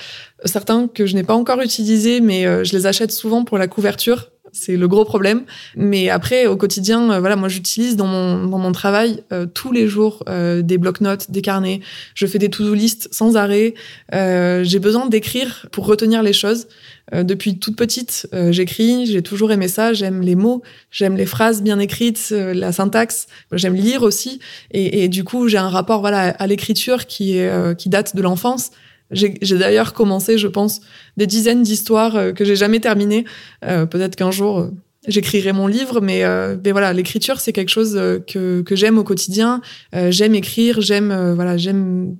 Certains 0.44 0.88
que 0.88 1.06
je 1.06 1.14
n'ai 1.14 1.22
pas 1.22 1.34
encore 1.34 1.60
utilisés, 1.60 2.20
mais 2.20 2.46
euh, 2.46 2.64
je 2.64 2.72
les 2.72 2.86
achète 2.86 3.12
souvent 3.12 3.44
pour 3.44 3.58
la 3.58 3.68
couverture. 3.68 4.30
C'est 4.54 4.76
le 4.76 4.88
gros 4.88 5.04
problème. 5.04 5.42
Mais 5.76 6.08
après, 6.08 6.46
au 6.46 6.56
quotidien, 6.56 7.10
euh, 7.10 7.20
voilà, 7.20 7.36
moi 7.36 7.48
j'utilise 7.48 7.96
dans 7.96 8.06
mon, 8.06 8.46
dans 8.46 8.58
mon 8.58 8.72
travail 8.72 9.22
tous 9.52 9.72
les 9.72 9.88
jours 9.88 10.24
des 10.26 10.78
blocs-notes, 10.78 11.30
des 11.30 11.42
carnets. 11.42 11.80
Je 12.14 12.26
fais 12.26 12.38
des 12.38 12.48
to-do 12.48 12.74
list 12.74 13.08
sans 13.12 13.36
arrêt. 13.36 13.74
j'ai 14.12 14.78
besoin 14.78 15.06
d'écrire 15.06 15.66
pour 15.72 15.86
retenir 15.86 16.22
les 16.22 16.32
choses. 16.32 16.66
Euh, 17.12 17.22
depuis 17.22 17.58
toute 17.58 17.76
petite, 17.76 18.26
euh, 18.32 18.50
j'écris, 18.50 19.06
j'ai 19.06 19.22
toujours 19.22 19.52
aimé 19.52 19.68
ça, 19.68 19.92
j'aime 19.92 20.22
les 20.22 20.34
mots, 20.34 20.62
j'aime 20.90 21.16
les 21.16 21.26
phrases 21.26 21.62
bien 21.62 21.78
écrites, 21.78 22.30
euh, 22.32 22.54
la 22.54 22.72
syntaxe, 22.72 23.26
j'aime 23.52 23.74
lire 23.74 24.02
aussi, 24.02 24.40
et, 24.70 25.04
et 25.04 25.08
du 25.08 25.22
coup 25.22 25.48
j'ai 25.48 25.58
un 25.58 25.68
rapport 25.68 26.00
voilà 26.00 26.30
à 26.30 26.46
l'écriture 26.46 27.06
qui 27.06 27.38
qui 27.78 27.88
date 27.88 28.16
de 28.16 28.22
l'enfance. 28.22 28.70
J'ai 29.10 29.58
d'ailleurs 29.58 29.92
commencé, 29.92 30.38
je 30.38 30.48
pense, 30.48 30.80
des 31.16 31.26
dizaines 31.26 31.62
d'histoires 31.62 32.34
que 32.34 32.44
j'ai 32.44 32.56
jamais 32.56 32.80
terminées. 32.80 33.24
Peut-être 33.60 34.16
qu'un 34.16 34.30
jour 34.30 34.70
j'écrirai 35.06 35.52
mon 35.52 35.66
livre, 35.66 36.00
mais, 36.00 36.22
mais 36.64 36.72
voilà, 36.72 36.92
l'écriture 36.92 37.38
c'est 37.38 37.52
quelque 37.52 37.68
chose 37.68 37.92
que, 38.26 38.62
que 38.62 38.74
j'aime 38.74 38.98
au 38.98 39.04
quotidien. 39.04 39.60
j'aime 39.92 40.34
écrire, 40.34 40.80
j'aime 40.80 41.34
voilà, 41.34 41.56
j'aime 41.56 42.16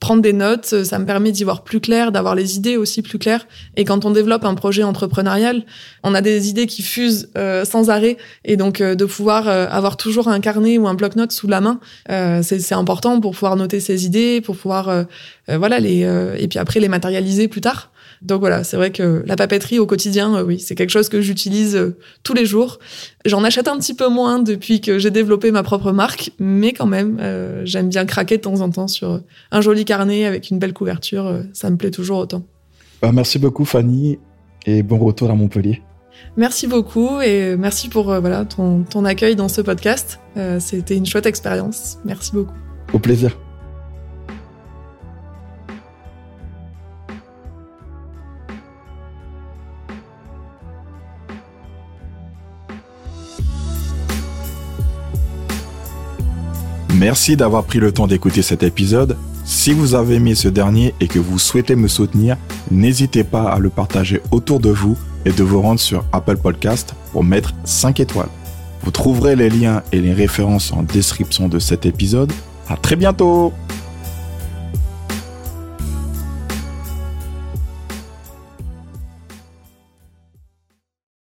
prendre 0.00 0.20
des 0.20 0.34
notes, 0.34 0.84
ça 0.84 0.98
me 0.98 1.06
permet 1.06 1.32
d'y 1.32 1.44
voir 1.44 1.64
plus 1.64 1.80
clair, 1.80 2.12
d'avoir 2.12 2.34
les 2.34 2.56
idées 2.56 2.76
aussi 2.76 3.00
plus 3.00 3.18
claires. 3.18 3.46
Et 3.76 3.84
quand 3.84 4.04
on 4.04 4.10
développe 4.10 4.44
un 4.44 4.54
projet 4.54 4.82
entrepreneurial, 4.82 5.64
on 6.02 6.14
a 6.14 6.20
des 6.20 6.50
idées 6.50 6.66
qui 6.66 6.82
fusent 6.82 7.30
euh, 7.38 7.64
sans 7.64 7.88
arrêt, 7.88 8.18
et 8.44 8.56
donc 8.56 8.80
euh, 8.80 8.94
de 8.94 9.04
pouvoir 9.06 9.48
euh, 9.48 9.66
avoir 9.70 9.96
toujours 9.96 10.28
un 10.28 10.40
carnet 10.40 10.76
ou 10.76 10.86
un 10.88 10.94
bloc-notes 10.94 11.32
sous 11.32 11.48
la 11.48 11.60
main, 11.60 11.80
c'est 12.42 12.72
important 12.72 13.20
pour 13.20 13.32
pouvoir 13.32 13.56
noter 13.56 13.80
ses 13.80 14.04
idées, 14.04 14.40
pour 14.40 14.56
pouvoir 14.56 15.06
voilà 15.48 15.78
les 15.80 16.00
et 16.38 16.48
puis 16.48 16.58
après 16.58 16.80
les 16.80 16.88
matérialiser 16.88 17.48
plus 17.48 17.60
tard. 17.60 17.91
Donc 18.22 18.40
voilà, 18.40 18.62
c'est 18.62 18.76
vrai 18.76 18.92
que 18.92 19.24
la 19.26 19.36
papeterie 19.36 19.78
au 19.78 19.86
quotidien, 19.86 20.36
euh, 20.36 20.44
oui, 20.44 20.60
c'est 20.60 20.74
quelque 20.74 20.90
chose 20.90 21.08
que 21.08 21.20
j'utilise 21.20 21.74
euh, 21.74 21.96
tous 22.22 22.34
les 22.34 22.46
jours. 22.46 22.78
J'en 23.24 23.42
achète 23.42 23.66
un 23.66 23.76
petit 23.78 23.94
peu 23.94 24.08
moins 24.08 24.38
depuis 24.38 24.80
que 24.80 24.98
j'ai 24.98 25.10
développé 25.10 25.50
ma 25.50 25.64
propre 25.64 25.90
marque, 25.92 26.30
mais 26.38 26.72
quand 26.72 26.86
même, 26.86 27.18
euh, 27.20 27.62
j'aime 27.64 27.88
bien 27.88 28.06
craquer 28.06 28.36
de 28.36 28.42
temps 28.42 28.60
en 28.60 28.70
temps 28.70 28.86
sur 28.86 29.20
un 29.50 29.60
joli 29.60 29.84
carnet 29.84 30.24
avec 30.24 30.50
une 30.50 30.58
belle 30.58 30.72
couverture. 30.72 31.42
ça 31.52 31.68
me 31.70 31.76
plaît 31.76 31.90
toujours 31.90 32.18
autant. 32.18 32.44
Bah, 33.00 33.10
merci 33.12 33.40
beaucoup 33.40 33.64
Fanny 33.64 34.18
et 34.66 34.84
bon 34.84 34.98
retour 34.98 35.30
à 35.30 35.34
Montpellier. 35.34 35.82
Merci 36.36 36.68
beaucoup 36.68 37.20
et 37.20 37.56
merci 37.56 37.88
pour 37.88 38.04
voilà 38.04 38.44
ton, 38.44 38.84
ton 38.84 39.04
accueil 39.04 39.34
dans 39.34 39.48
ce 39.48 39.60
podcast. 39.60 40.20
C'était 40.60 40.96
une 40.96 41.06
chouette 41.06 41.26
expérience. 41.26 41.98
Merci 42.04 42.32
beaucoup. 42.32 42.54
Au 42.92 42.98
plaisir. 42.98 43.36
Merci 57.02 57.36
d'avoir 57.36 57.64
pris 57.64 57.80
le 57.80 57.90
temps 57.90 58.06
d'écouter 58.06 58.42
cet 58.42 58.62
épisode. 58.62 59.16
Si 59.44 59.72
vous 59.72 59.96
avez 59.96 60.14
aimé 60.14 60.36
ce 60.36 60.46
dernier 60.46 60.94
et 61.00 61.08
que 61.08 61.18
vous 61.18 61.36
souhaitez 61.36 61.74
me 61.74 61.88
soutenir, 61.88 62.36
n'hésitez 62.70 63.24
pas 63.24 63.50
à 63.50 63.58
le 63.58 63.70
partager 63.70 64.22
autour 64.30 64.60
de 64.60 64.70
vous 64.70 64.96
et 65.24 65.32
de 65.32 65.42
vous 65.42 65.60
rendre 65.60 65.80
sur 65.80 66.04
Apple 66.12 66.36
Podcast 66.36 66.94
pour 67.10 67.24
mettre 67.24 67.54
5 67.64 67.98
étoiles. 67.98 68.28
Vous 68.84 68.92
trouverez 68.92 69.34
les 69.34 69.50
liens 69.50 69.82
et 69.90 70.00
les 70.00 70.12
références 70.12 70.72
en 70.72 70.84
description 70.84 71.48
de 71.48 71.58
cet 71.58 71.86
épisode. 71.86 72.32
À 72.68 72.76
très 72.76 72.94
bientôt! 72.94 73.52